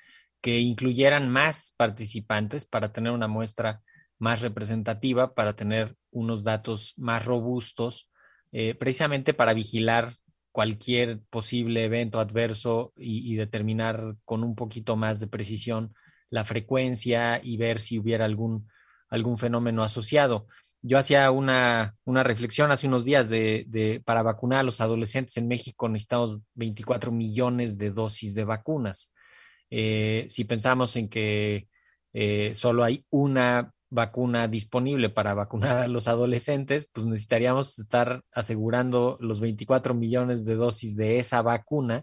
que 0.40 0.60
incluyeran 0.60 1.28
más 1.30 1.74
participantes 1.76 2.64
para 2.66 2.92
tener 2.92 3.12
una 3.12 3.26
muestra 3.28 3.82
más 4.18 4.42
representativa, 4.42 5.34
para 5.34 5.56
tener 5.56 5.96
unos 6.14 6.42
datos 6.44 6.94
más 6.96 7.24
robustos, 7.24 8.10
eh, 8.52 8.74
precisamente 8.74 9.34
para 9.34 9.52
vigilar 9.52 10.16
cualquier 10.52 11.20
posible 11.30 11.84
evento 11.84 12.20
adverso 12.20 12.92
y, 12.96 13.34
determinar 13.34 14.14
con 14.24 14.44
un 14.44 14.54
poquito 14.54 14.94
más 14.94 15.18
de 15.18 15.26
precisión 15.26 15.92
la 16.30 16.44
frecuencia 16.44 17.40
y 17.42 17.56
ver 17.56 17.80
si 17.80 17.98
hubiera 17.98 18.24
algún 18.24 18.68
algún 19.10 19.38
fenómeno 19.38 19.82
asociado. 19.82 20.46
Yo 20.82 20.98
hacía 20.98 21.30
una, 21.30 21.96
una 22.04 22.22
reflexión 22.22 22.70
hace 22.70 22.86
unos 22.86 23.04
días 23.04 23.28
de, 23.28 24.02
para 24.04 24.22
vacunar 24.22 24.60
a 24.60 24.64
los 24.64 24.80
adolescentes 24.80 25.36
en 25.36 25.48
México 25.48 25.88
necesitamos 25.88 26.40
24 26.54 27.10
millones 27.10 27.78
de 27.78 27.90
dosis 27.90 28.34
de 28.34 28.44
vacunas. 28.44 29.12
Eh, 29.70 30.26
si 30.28 30.44
pensamos 30.44 30.94
en 30.96 31.08
que 31.08 31.68
eh, 32.12 32.52
solo 32.54 32.84
hay 32.84 33.04
una 33.10 33.72
vacuna 33.94 34.48
disponible 34.48 35.08
para 35.08 35.34
vacunar 35.34 35.78
a 35.78 35.88
los 35.88 36.08
adolescentes, 36.08 36.88
pues 36.92 37.06
necesitaríamos 37.06 37.78
estar 37.78 38.24
asegurando 38.32 39.16
los 39.20 39.40
24 39.40 39.94
millones 39.94 40.44
de 40.44 40.56
dosis 40.56 40.96
de 40.96 41.20
esa 41.20 41.40
vacuna, 41.42 42.02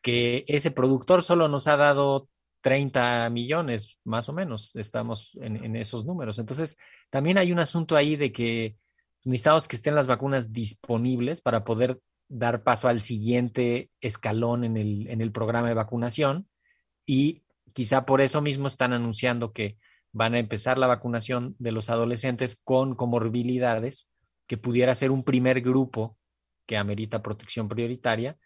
que 0.00 0.44
ese 0.46 0.70
productor 0.70 1.22
solo 1.22 1.48
nos 1.48 1.66
ha 1.66 1.76
dado 1.76 2.28
30 2.60 3.28
millones, 3.30 3.98
más 4.04 4.28
o 4.28 4.32
menos, 4.32 4.76
estamos 4.76 5.36
en, 5.40 5.74
esos 5.74 6.04
números. 6.04 6.38
Entonces, 6.38 6.76
también 7.10 7.36
hay 7.36 7.50
un 7.50 7.58
asunto 7.58 7.96
ahí 7.96 8.14
de 8.14 8.30
que 8.30 8.76
necesitamos 9.24 9.66
que 9.66 9.76
estén 9.76 9.96
las 9.96 10.06
vacunas 10.06 10.52
disponibles 10.52 11.40
para 11.40 11.64
poder 11.64 12.00
dar 12.28 12.62
paso 12.62 12.88
al 12.88 13.00
siguiente 13.00 13.90
escalón 14.00 14.64
en 14.64 14.76
el, 14.76 15.08
en 15.08 15.20
el 15.20 15.32
programa 15.32 15.68
de 15.68 15.74
vacunación 15.74 16.48
y 17.04 17.42
quizá 17.72 18.06
por 18.06 18.20
eso 18.20 18.40
mismo 18.40 18.68
están 18.68 18.92
anunciando 18.92 19.52
que 19.52 19.76
van 20.12 20.34
a 20.34 20.38
empezar 20.38 20.78
la 20.78 20.86
vacunación 20.86 21.56
de 21.58 21.72
los 21.72 21.90
adolescentes 21.90 22.60
con 22.62 22.94
comorbilidades, 22.94 24.10
que 24.46 24.58
pudiera 24.58 24.94
ser 24.94 25.10
un 25.10 25.24
primer 25.24 25.60
grupo 25.62 26.18
que 26.66 26.76
amerita 26.76 27.22
protección 27.22 27.68
prioritaria 27.68 28.36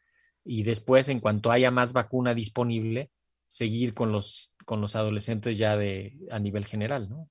y 0.44 0.62
después, 0.62 1.08
en 1.08 1.20
cuanto 1.20 1.50
haya 1.50 1.70
más 1.70 1.92
vacuna 1.92 2.34
disponible, 2.34 3.10
seguir 3.48 3.94
con 3.94 4.12
los, 4.12 4.54
con 4.64 4.80
los 4.80 4.94
adolescentes 4.94 5.58
ya 5.58 5.76
de, 5.76 6.16
a 6.30 6.38
nivel 6.38 6.64
general, 6.64 7.08
¿no? 7.08 7.28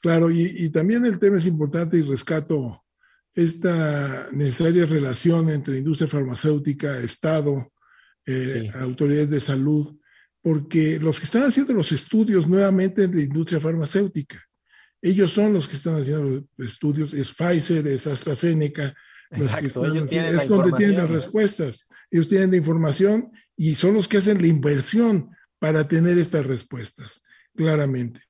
Claro, 0.00 0.30
y, 0.30 0.42
y, 0.42 0.70
también 0.70 1.04
el 1.06 1.18
tema 1.18 1.38
es 1.38 1.46
importante 1.46 1.96
y 1.96 2.02
rescato 2.02 2.84
esta 3.34 4.28
necesaria 4.32 4.86
relación 4.86 5.48
entre 5.50 5.78
industria 5.78 6.08
farmacéutica, 6.08 6.98
Estado, 6.98 7.72
eh, 8.24 8.70
sí. 8.72 8.78
autoridades 8.78 9.30
de 9.30 9.40
salud, 9.40 9.96
porque 10.46 11.00
los 11.00 11.18
que 11.18 11.24
están 11.24 11.42
haciendo 11.42 11.72
los 11.72 11.90
estudios 11.90 12.46
nuevamente 12.46 13.02
en 13.02 13.16
la 13.16 13.20
industria 13.20 13.58
farmacéutica, 13.60 14.40
ellos 15.02 15.32
son 15.32 15.52
los 15.52 15.68
que 15.68 15.74
están 15.74 16.00
haciendo 16.00 16.46
los 16.56 16.68
estudios, 16.68 17.12
es 17.14 17.34
Pfizer, 17.34 17.84
es 17.88 18.06
AstraZeneca, 18.06 18.94
los 19.30 19.40
Exacto, 19.40 19.60
que 19.60 19.66
están 19.66 19.84
ellos 19.86 20.06
tienen 20.06 20.38
es 20.38 20.48
donde 20.48 20.70
tienen 20.76 20.98
las 20.98 21.10
respuestas, 21.10 21.88
ellos 22.12 22.28
tienen 22.28 22.52
la 22.52 22.58
información 22.58 23.32
y 23.56 23.74
son 23.74 23.94
los 23.94 24.06
que 24.06 24.18
hacen 24.18 24.40
la 24.40 24.46
inversión 24.46 25.30
para 25.58 25.82
tener 25.82 26.16
estas 26.16 26.46
respuestas, 26.46 27.24
claramente. 27.56 28.20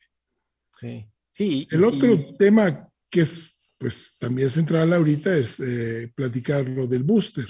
Sí, 0.80 1.06
sí. 1.30 1.68
El 1.70 1.84
otro 1.84 2.16
sí. 2.16 2.34
tema 2.38 2.88
que 3.10 3.20
es, 3.20 3.58
pues, 3.76 4.14
también 4.18 4.48
central 4.48 4.90
ahorita 4.94 5.36
es 5.36 5.60
eh, 5.60 6.10
platicar 6.14 6.66
lo 6.66 6.86
del 6.86 7.02
booster, 7.02 7.46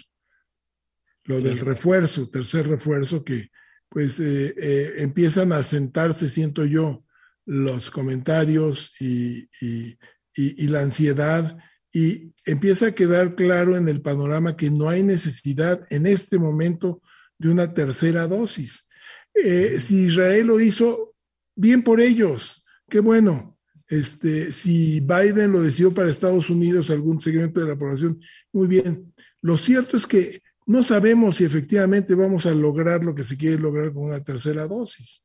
lo 1.22 1.36
sí. 1.36 1.44
del 1.44 1.58
refuerzo, 1.60 2.28
tercer 2.28 2.66
refuerzo 2.66 3.22
que, 3.22 3.48
pues, 3.96 4.20
eh, 4.20 4.52
eh, 4.58 4.92
empiezan 4.98 5.52
a 5.52 5.62
sentarse, 5.62 6.28
siento 6.28 6.66
yo, 6.66 7.02
los 7.46 7.90
comentarios 7.90 8.92
y, 9.00 9.48
y, 9.62 9.96
y, 10.36 10.64
y 10.64 10.66
la 10.66 10.82
ansiedad 10.82 11.56
y 11.90 12.34
empieza 12.44 12.88
a 12.88 12.94
quedar 12.94 13.34
claro 13.36 13.74
en 13.74 13.88
el 13.88 14.02
panorama 14.02 14.54
que 14.54 14.70
no 14.70 14.90
hay 14.90 15.02
necesidad 15.02 15.80
en 15.88 16.06
este 16.06 16.38
momento 16.38 17.00
de 17.38 17.48
una 17.48 17.72
tercera 17.72 18.26
dosis. 18.26 18.86
Eh, 19.32 19.78
si 19.80 20.02
Israel 20.02 20.48
lo 20.48 20.60
hizo, 20.60 21.14
bien 21.54 21.82
por 21.82 22.02
ellos, 22.02 22.62
qué 22.90 23.00
bueno. 23.00 23.58
Este, 23.88 24.52
si 24.52 25.00
Biden 25.00 25.52
lo 25.52 25.62
decidió 25.62 25.94
para 25.94 26.10
Estados 26.10 26.50
Unidos, 26.50 26.90
algún 26.90 27.18
segmento 27.18 27.60
de 27.60 27.68
la 27.68 27.78
población, 27.78 28.20
muy 28.52 28.68
bien. 28.68 29.10
Lo 29.40 29.56
cierto 29.56 29.96
es 29.96 30.06
que 30.06 30.42
no 30.66 30.82
sabemos 30.82 31.36
si 31.36 31.44
efectivamente 31.44 32.14
vamos 32.14 32.46
a 32.46 32.50
lograr 32.52 33.04
lo 33.04 33.14
que 33.14 33.24
se 33.24 33.36
quiere 33.36 33.58
lograr 33.58 33.92
con 33.92 34.04
una 34.04 34.22
tercera 34.22 34.66
dosis. 34.66 35.22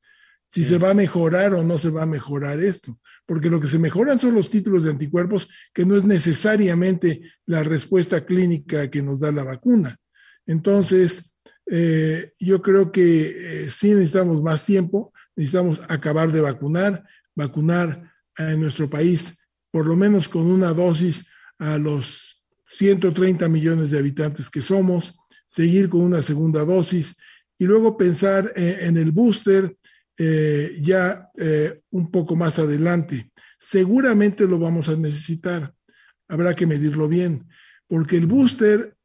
Si 0.47 0.63
sí. 0.63 0.69
se 0.69 0.77
va 0.77 0.91
a 0.91 0.93
mejorar 0.93 1.54
o 1.54 1.63
no 1.63 1.77
se 1.77 1.89
va 1.89 2.04
a 2.04 2.08
mejorar 2.08 2.60
esto. 2.60 2.99
Porque 3.25 3.49
lo 3.49 3.60
que 3.60 3.67
se 3.67 3.80
mejoran 3.80 4.19
son 4.19 4.36
los 4.36 4.49
títulos 4.49 4.84
de 4.84 4.91
anticuerpos, 4.91 5.47
que 5.73 5.86
no 5.86 5.95
es 5.95 6.04
necesariamente 6.04 7.21
la 7.45 7.63
respuesta 7.63 8.25
clínica 8.25 8.89
que 8.89 9.01
nos 9.01 9.19
da 9.19 9.32
la 9.32 9.43
vacuna. 9.43 9.97
Entonces, 10.45 11.34
eh, 11.65 12.32
yo 12.39 12.62
creo 12.62 12.91
que 12.91 13.63
eh, 13.65 13.71
sí 13.71 13.91
necesitamos 13.91 14.41
más 14.43 14.65
tiempo, 14.65 15.13
necesitamos 15.36 15.82
acabar 15.88 16.32
de 16.32 16.41
vacunar, 16.41 17.04
vacunar 17.34 18.12
en 18.38 18.60
nuestro 18.60 18.89
país 18.89 19.41
por 19.71 19.88
lo 19.88 19.95
menos 19.95 20.27
con 20.27 20.43
una 20.43 20.73
dosis 20.73 21.27
a 21.58 21.77
los 21.77 22.43
130 22.67 23.47
millones 23.47 23.91
de 23.91 23.99
habitantes 23.99 24.49
que 24.49 24.62
somos, 24.62 25.15
seguir 25.51 25.89
con 25.89 25.99
una 25.99 26.21
segunda 26.21 26.63
dosis 26.63 27.17
y 27.57 27.65
luego 27.65 27.97
pensar 27.97 28.53
eh, 28.55 28.77
en 28.83 28.95
el 28.95 29.11
booster 29.11 29.75
eh, 30.17 30.77
ya 30.79 31.29
eh, 31.37 31.81
un 31.89 32.09
poco 32.09 32.37
más 32.37 32.57
adelante. 32.57 33.29
Seguramente 33.59 34.47
lo 34.47 34.59
vamos 34.59 34.87
a 34.87 34.95
necesitar. 34.95 35.73
Habrá 36.29 36.55
que 36.55 36.65
medirlo 36.65 37.09
bien, 37.09 37.49
porque 37.85 38.15
el 38.15 38.27
booster 38.27 38.95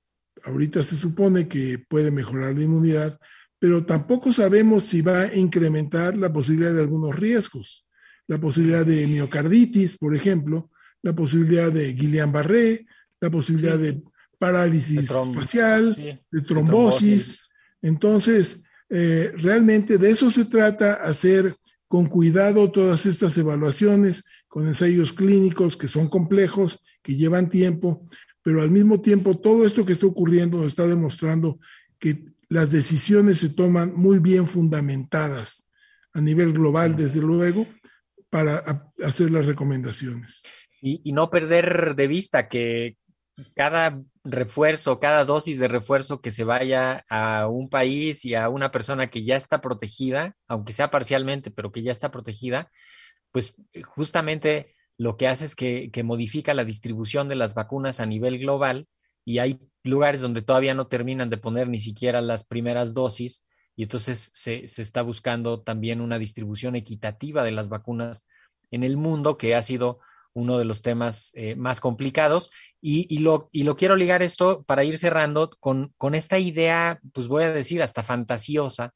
ahorita 0.44 0.85
se 0.85 0.96
supone 0.96 1.48
que 1.48 1.85
puede 1.88 2.12
mejorar 2.12 2.54
la 2.54 2.62
inmunidad, 2.62 3.18
pero 3.59 3.85
tampoco 3.85 4.32
sabemos 4.32 4.85
si 4.85 5.02
va 5.02 5.22
a 5.22 5.35
incrementar 5.35 6.16
la 6.16 6.32
posibilidad 6.32 6.72
de 6.72 6.82
algunos 6.82 7.16
riesgos. 7.18 7.88
La 8.28 8.38
posibilidad 8.38 8.87
de 8.87 9.09
miocarditis, 9.09 9.98
por 9.98 10.14
ejemplo, 10.14 10.70
la 11.02 11.12
posibilidad 11.12 11.72
de 11.72 11.92
Guillain-Barré, 11.92 12.87
la 13.20 13.30
posibilidad 13.30 13.78
de 13.78 14.00
parálisis 14.38 15.09
facial, 15.09 15.94
de 16.31 16.42
trombosis. 16.42 17.40
Entonces, 17.83 18.64
eh, 18.88 19.33
realmente 19.37 19.99
de 19.99 20.11
eso 20.11 20.31
se 20.31 20.44
trata, 20.44 20.94
hacer 20.94 21.55
con 21.88 22.07
cuidado 22.07 22.70
todas 22.70 23.07
estas 23.07 23.37
evaluaciones 23.38 24.25
con 24.49 24.66
ensayos 24.66 25.12
clínicos 25.12 25.77
que 25.77 25.88
son 25.88 26.09
complejos, 26.09 26.81
que 27.03 27.16
llevan 27.16 27.49
tiempo, 27.49 28.07
pero 28.42 28.62
al 28.62 28.70
mismo 28.70 29.01
tiempo 29.01 29.38
todo 29.38 29.66
esto 29.66 29.85
que 29.85 29.92
está 29.92 30.07
ocurriendo 30.07 30.66
está 30.66 30.87
demostrando 30.87 31.59
que 31.99 32.25
las 32.49 32.70
decisiones 32.70 33.38
se 33.38 33.51
toman 33.51 33.92
muy 33.94 34.18
bien 34.18 34.46
fundamentadas 34.46 35.70
a 36.12 36.20
nivel 36.20 36.53
global, 36.53 36.96
desde 36.96 37.20
luego, 37.20 37.66
para 38.31 38.62
hacer 39.05 39.31
las 39.31 39.46
recomendaciones. 39.46 40.42
y 40.81 41.12
no 41.12 41.31
perder 41.31 41.94
de 41.96 42.07
vista 42.07 42.49
que, 42.49 42.96
cada 43.55 44.01
refuerzo, 44.25 44.99
cada 44.99 45.25
dosis 45.25 45.59
de 45.59 45.68
refuerzo 45.68 46.20
que 46.20 46.31
se 46.31 46.44
vaya 46.44 47.05
a 47.09 47.49
un 47.49 47.68
país 47.68 48.25
y 48.25 48.35
a 48.35 48.49
una 48.49 48.70
persona 48.70 49.09
que 49.09 49.25
ya 49.25 49.37
está 49.37 49.61
protegida, 49.61 50.37
aunque 50.49 50.72
sea 50.72 50.90
parcialmente, 50.90 51.51
pero 51.51 51.72
que 51.72 51.83
ya 51.83 51.92
está 51.92 52.11
protegida, 52.11 52.70
pues 53.33 53.55
eh, 53.72 53.83
justamente 53.83 54.75
lo 54.99 55.16
que 55.16 55.29
hace 55.29 55.44
es 55.44 55.55
que, 55.55 55.90
modifica 56.05 56.55
la 56.55 56.64
distribución 56.64 57.29
de 57.29 57.37
las 57.37 57.55
vacunas 57.55 58.01
a 58.01 58.07
nivel 58.07 58.38
global 58.38 58.88
y 59.25 59.38
hay 59.38 59.61
lugares 59.85 60.20
donde 60.20 60.42
todavía 60.42 60.75
no 60.75 60.87
terminan 60.87 61.29
de 61.29 61.37
poner 61.37 61.68
ni 61.68 61.81
siquiera 61.81 62.20
las 62.20 62.44
primeras 62.44 62.94
dosis 62.94 63.44
y 63.77 63.83
entonces 63.83 64.31
se, 64.33 64.66
se 64.66 64.81
está 64.81 65.03
buscando 65.03 65.61
también 65.61 66.01
una 66.01 66.18
distribución 66.18 66.77
equitativa 66.77 67.44
de 67.44 67.53
las 67.53 67.68
vacunas 67.68 68.27
en 68.70 68.85
el 68.85 68.96
mundo 68.96 69.37
que 69.37 69.55
ha 69.55 69.62
sido 69.62 70.01
uno 70.37 70.59
de 70.59 70.66
los 70.66 70.83
temas 70.83 71.33
eh, 71.35 71.57
más 71.57 71.81
complicados. 71.81 72.51
Y, 72.81 73.18
lo, 73.18 73.49
y 73.53 73.64
lo 73.64 73.77
quiero 73.77 73.96
ligar 73.96 74.22
esto 74.22 74.62
para 74.64 74.85
ir 74.85 74.99
cerrando 74.99 75.51
con, 75.59 75.92
con 75.96 76.14
esta 76.14 76.38
idea, 76.38 77.01
pues 77.12 77.27
voy 77.27 77.42
a 77.42 77.53
decir, 77.53 77.83
hasta 77.83 78.05
fantasiosa, 78.05 78.92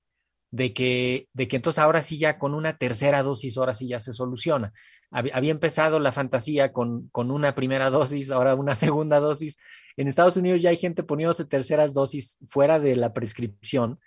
de 0.52 0.72
que, 0.74 1.28
de 1.32 1.48
que 1.48 1.56
entonces 1.56 1.82
ahora 1.82 2.02
sí 2.02 2.18
ya 2.18 2.38
con 2.38 2.54
una 2.54 2.76
tercera 2.76 3.22
dosis, 3.22 3.56
ahora 3.56 3.74
sí 3.74 3.88
ya 3.88 4.00
se 4.00 4.12
soluciona. 4.12 4.72
Había, 5.10 5.50
empezado 5.50 5.98
la 5.98 6.12
fantasía 6.12 6.72
con, 6.72 7.08
con, 7.08 7.30
una 7.30 7.54
primera 7.54 7.90
dosis, 7.90 8.30
ahora 8.30 8.54
una 8.54 8.76
segunda 8.76 9.18
dosis. 9.18 9.56
En 9.96 10.06
Estados 10.06 10.36
Unidos 10.36 10.62
ya 10.62 10.70
hay 10.70 10.76
gente 10.76 11.02
poniéndose 11.02 11.46
terceras 11.46 11.94
dosis 11.94 12.38
fuera 12.46 12.78
de 12.78 12.96
la 12.96 13.12
prescripción 13.12 13.98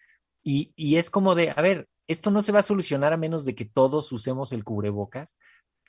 y, 0.43 0.71
y 0.75 0.97
es 0.97 1.09
como 1.09 1.35
de, 1.35 1.51
a 1.55 1.61
ver, 1.61 1.87
esto 2.07 2.31
no 2.31 2.41
se 2.41 2.51
va 2.51 2.59
a 2.59 2.63
solucionar 2.63 3.11
a 3.11 3.17
menos 3.17 3.43
de 3.43 3.55
que 3.55 3.65
todos 3.65 4.11
usemos 4.11 4.53
el 4.53 4.63
cubrebocas 4.63 5.37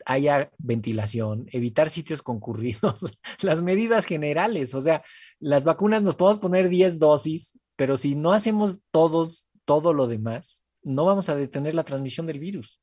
haya 0.06 0.50
ventilación, 0.58 1.46
evitar 1.52 1.90
sitios 1.90 2.22
concurridos, 2.22 3.18
las 3.40 3.62
medidas 3.62 4.04
generales, 4.04 4.74
o 4.74 4.80
sea, 4.80 5.02
las 5.40 5.64
vacunas 5.64 6.02
nos 6.02 6.16
podemos 6.16 6.38
poner 6.38 6.68
10 6.68 6.98
dosis, 6.98 7.58
pero 7.76 7.96
si 7.96 8.14
no 8.14 8.32
hacemos 8.32 8.80
todos 8.90 9.46
todo 9.64 9.92
lo 9.92 10.06
demás, 10.06 10.62
no 10.82 11.04
vamos 11.04 11.28
a 11.28 11.36
detener 11.36 11.74
la 11.74 11.84
transmisión 11.84 12.26
del 12.26 12.38
virus. 12.38 12.80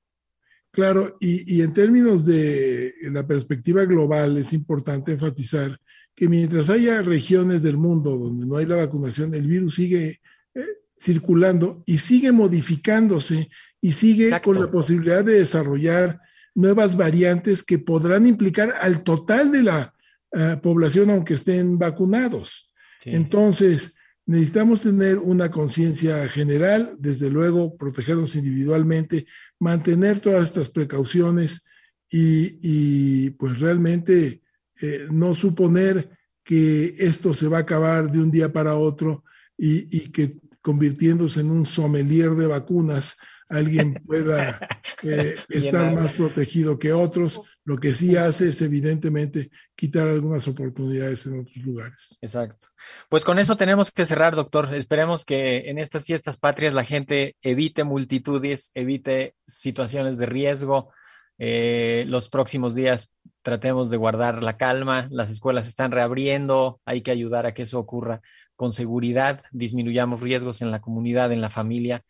Claro, 0.72 1.16
y, 1.20 1.58
y 1.58 1.62
en 1.62 1.74
términos 1.74 2.26
de 2.26 2.94
la 3.12 3.28
perspectiva 3.28 3.86
global, 3.86 4.38
es 4.38 4.54
importante 4.54 5.12
enfatizar 5.12 5.78
que 6.16 6.28
mientras 6.28 6.70
haya 6.70 7.02
regiones 7.02 7.64
del 7.64 7.78
mundo 7.78 8.18
donde 8.18 8.46
no 8.46 8.58
hay 8.58 8.66
la 8.66 8.78
vacunación, 8.78 9.34
el 9.34 9.48
virus 9.48 9.76
sigue 9.76 10.22
eh, 10.54 10.66
circulando 10.98 11.84
y 11.86 11.98
sigue 11.98 12.32
modificándose 12.32 13.50
y 13.82 13.92
sigue 13.94 14.30
con 14.42 14.60
la 14.60 14.70
posibilidad 14.70 15.24
de 15.24 15.40
desarrollar 15.40 16.20
nuevas 16.54 16.96
variantes 16.96 17.64
que 17.64 17.80
podrán 17.80 18.26
implicar 18.28 18.74
al 18.82 19.04
total 19.04 19.52
de 19.52 19.64
la 19.64 19.94
eh, 20.34 20.58
población 20.62 21.10
aunque 21.10 21.36
estén 21.36 21.78
vacunados. 21.78 22.70
Entonces, 23.04 23.96
necesitamos 24.26 24.84
tener 24.84 25.18
una 25.18 25.50
conciencia 25.50 26.28
general, 26.28 26.96
desde 27.00 27.30
luego 27.30 27.76
protegernos 27.76 28.36
individualmente, 28.36 29.26
mantener 29.60 30.20
todas 30.20 30.44
estas 30.44 30.70
precauciones 30.70 31.66
y, 32.14 33.30
pues 33.32 33.60
realmente 33.60 34.42
eh, 34.82 35.08
no 35.10 35.34
suponer 35.34 36.10
que 36.44 36.96
esto 37.00 37.34
se 37.34 37.48
va 37.48 37.58
a 37.58 37.62
acabar 37.62 38.12
de 38.12 38.20
un 38.20 38.30
día 38.30 38.52
para 38.52 38.76
otro 38.76 39.24
y, 39.58 39.98
y 39.98 40.10
que 40.10 40.30
convirtiéndose 40.62 41.40
en 41.42 41.50
un 41.52 41.66
sommelier 41.66 42.32
de 42.32 42.48
vacunas, 42.48 43.18
alguien 43.52 43.94
pueda 44.06 44.60
eh, 45.04 45.36
estar 45.50 45.94
más 45.94 46.12
protegido 46.14 46.80
que 46.80 46.94
otros. 46.94 47.42
Lo 47.64 47.78
que 47.78 47.94
sí 47.94 48.16
hace 48.16 48.50
es 48.50 48.62
evidentemente 48.62 49.52
quitar 49.76 50.08
algunas 50.08 50.48
oportunidades 50.48 51.26
en 51.28 51.42
otros 51.42 51.58
lugares. 51.58 52.18
Exacto. 52.22 52.68
Pues 53.10 53.24
con 53.24 53.40
eso 53.40 53.56
tenemos 53.56 53.92
que 53.92 54.06
cerrar, 54.06 54.36
doctor. 54.36 54.74
Esperemos 54.74 55.26
que 55.26 55.70
en 55.70 55.78
estas 55.78 56.06
fiestas 56.06 56.38
patrias 56.38 56.74
la 56.74 56.84
gente 56.84 57.36
evite 57.42 57.84
multitudes, 57.84 58.72
evite 58.74 59.36
situaciones 59.46 60.18
de 60.18 60.26
riesgo. 60.26 60.92
Eh, 61.38 62.06
los 62.08 62.30
próximos 62.30 62.76
días 62.76 63.16
tratemos 63.42 63.90
de 63.90 63.98
guardar 63.98 64.44
la 64.44 64.58
calma. 64.58 65.08
Las 65.12 65.30
escuelas 65.30 65.68
están 65.68 65.92
reabriendo. 65.92 66.80
Hay 66.86 67.02
que 67.02 67.12
ayudar 67.12 67.46
a 67.46 67.54
que 67.54 67.64
eso 67.64 67.80
ocurra 67.80 68.22
con 68.56 68.74
seguridad. 68.74 69.44
Disminuyamos 69.52 70.22
riesgos 70.22 70.62
en 70.62 70.70
la 70.70 70.82
comunidad, 70.82 71.32
en 71.32 71.42
la 71.42 71.50
familia. 71.50 72.04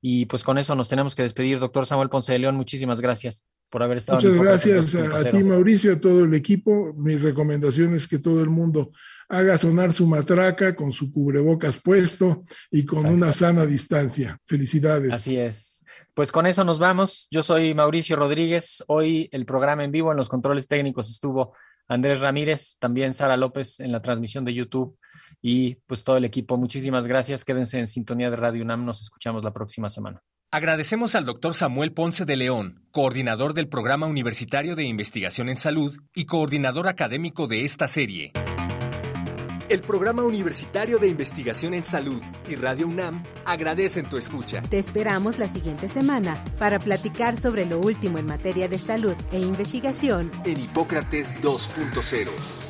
Y 0.00 0.26
pues 0.26 0.44
con 0.44 0.58
eso 0.58 0.74
nos 0.74 0.88
tenemos 0.88 1.14
que 1.14 1.22
despedir. 1.22 1.58
Doctor 1.58 1.86
Samuel 1.86 2.08
Ponce 2.08 2.32
de 2.32 2.38
León, 2.38 2.54
muchísimas 2.54 3.00
gracias 3.00 3.44
por 3.68 3.82
haber 3.82 3.98
estado. 3.98 4.18
Muchas 4.18 4.36
gracias 4.36 4.94
a, 4.94 5.28
ti, 5.28 5.42
Mauricio, 5.42 5.92
a 5.92 6.00
todo 6.00 6.24
el 6.24 6.34
equipo. 6.34 6.94
Mi 6.94 7.16
recomendación 7.16 7.94
es 7.94 8.06
que 8.06 8.18
todo 8.18 8.40
el 8.42 8.48
mundo 8.48 8.92
haga 9.28 9.58
sonar 9.58 9.92
su 9.92 10.06
matraca 10.06 10.76
con 10.76 10.92
su 10.92 11.12
cubrebocas 11.12 11.78
puesto 11.78 12.44
y 12.70 12.84
con 12.84 13.06
una 13.06 13.32
sana 13.32 13.66
distancia. 13.66 14.38
Felicidades. 14.46 15.12
Así 15.12 15.36
es. 15.36 15.82
Pues 16.14 16.32
con 16.32 16.46
eso 16.46 16.64
nos 16.64 16.78
vamos. 16.78 17.28
Yo 17.30 17.42
soy 17.42 17.74
Mauricio 17.74 18.16
Rodríguez. 18.16 18.84
Hoy 18.86 19.28
el 19.32 19.44
programa 19.46 19.84
en 19.84 19.92
vivo 19.92 20.10
en 20.12 20.16
los 20.16 20.28
controles 20.28 20.68
técnicos 20.68 21.10
estuvo 21.10 21.54
Andrés 21.88 22.20
Ramírez, 22.20 22.76
también 22.78 23.14
Sara 23.14 23.36
López 23.36 23.80
en 23.80 23.92
la 23.92 24.02
transmisión 24.02 24.44
de 24.44 24.54
YouTube 24.54 24.96
y 25.40 25.76
pues 25.86 26.04
todo 26.04 26.16
el 26.16 26.24
equipo. 26.24 26.56
Muchísimas 26.56 27.06
gracias. 27.06 27.44
Quédense 27.44 27.78
en 27.78 27.86
sintonía 27.86 28.30
de 28.30 28.36
Radio 28.36 28.62
UNAM. 28.62 28.84
Nos 28.84 29.00
escuchamos 29.00 29.44
la 29.44 29.52
próxima 29.52 29.90
semana. 29.90 30.20
Agradecemos 30.50 31.14
al 31.14 31.26
doctor 31.26 31.52
Samuel 31.52 31.92
Ponce 31.92 32.24
de 32.24 32.36
León, 32.36 32.82
coordinador 32.90 33.52
del 33.52 33.68
Programa 33.68 34.06
Universitario 34.06 34.76
de 34.76 34.84
Investigación 34.84 35.50
en 35.50 35.56
Salud 35.56 35.94
y 36.14 36.24
coordinador 36.24 36.88
académico 36.88 37.46
de 37.46 37.64
esta 37.64 37.86
serie. 37.86 38.32
El 39.68 39.82
Programa 39.82 40.24
Universitario 40.24 40.98
de 40.98 41.08
Investigación 41.08 41.74
en 41.74 41.84
Salud 41.84 42.22
y 42.48 42.54
Radio 42.54 42.88
UNAM 42.88 43.22
agradecen 43.44 44.08
tu 44.08 44.16
escucha. 44.16 44.62
Te 44.62 44.78
esperamos 44.78 45.38
la 45.38 45.46
siguiente 45.46 45.88
semana 45.88 46.42
para 46.58 46.78
platicar 46.78 47.36
sobre 47.36 47.66
lo 47.66 47.78
último 47.78 48.16
en 48.16 48.24
materia 48.24 48.68
de 48.68 48.78
salud 48.78 49.14
e 49.30 49.38
investigación 49.38 50.32
en 50.46 50.58
Hipócrates 50.58 51.42
2.0 51.42 52.67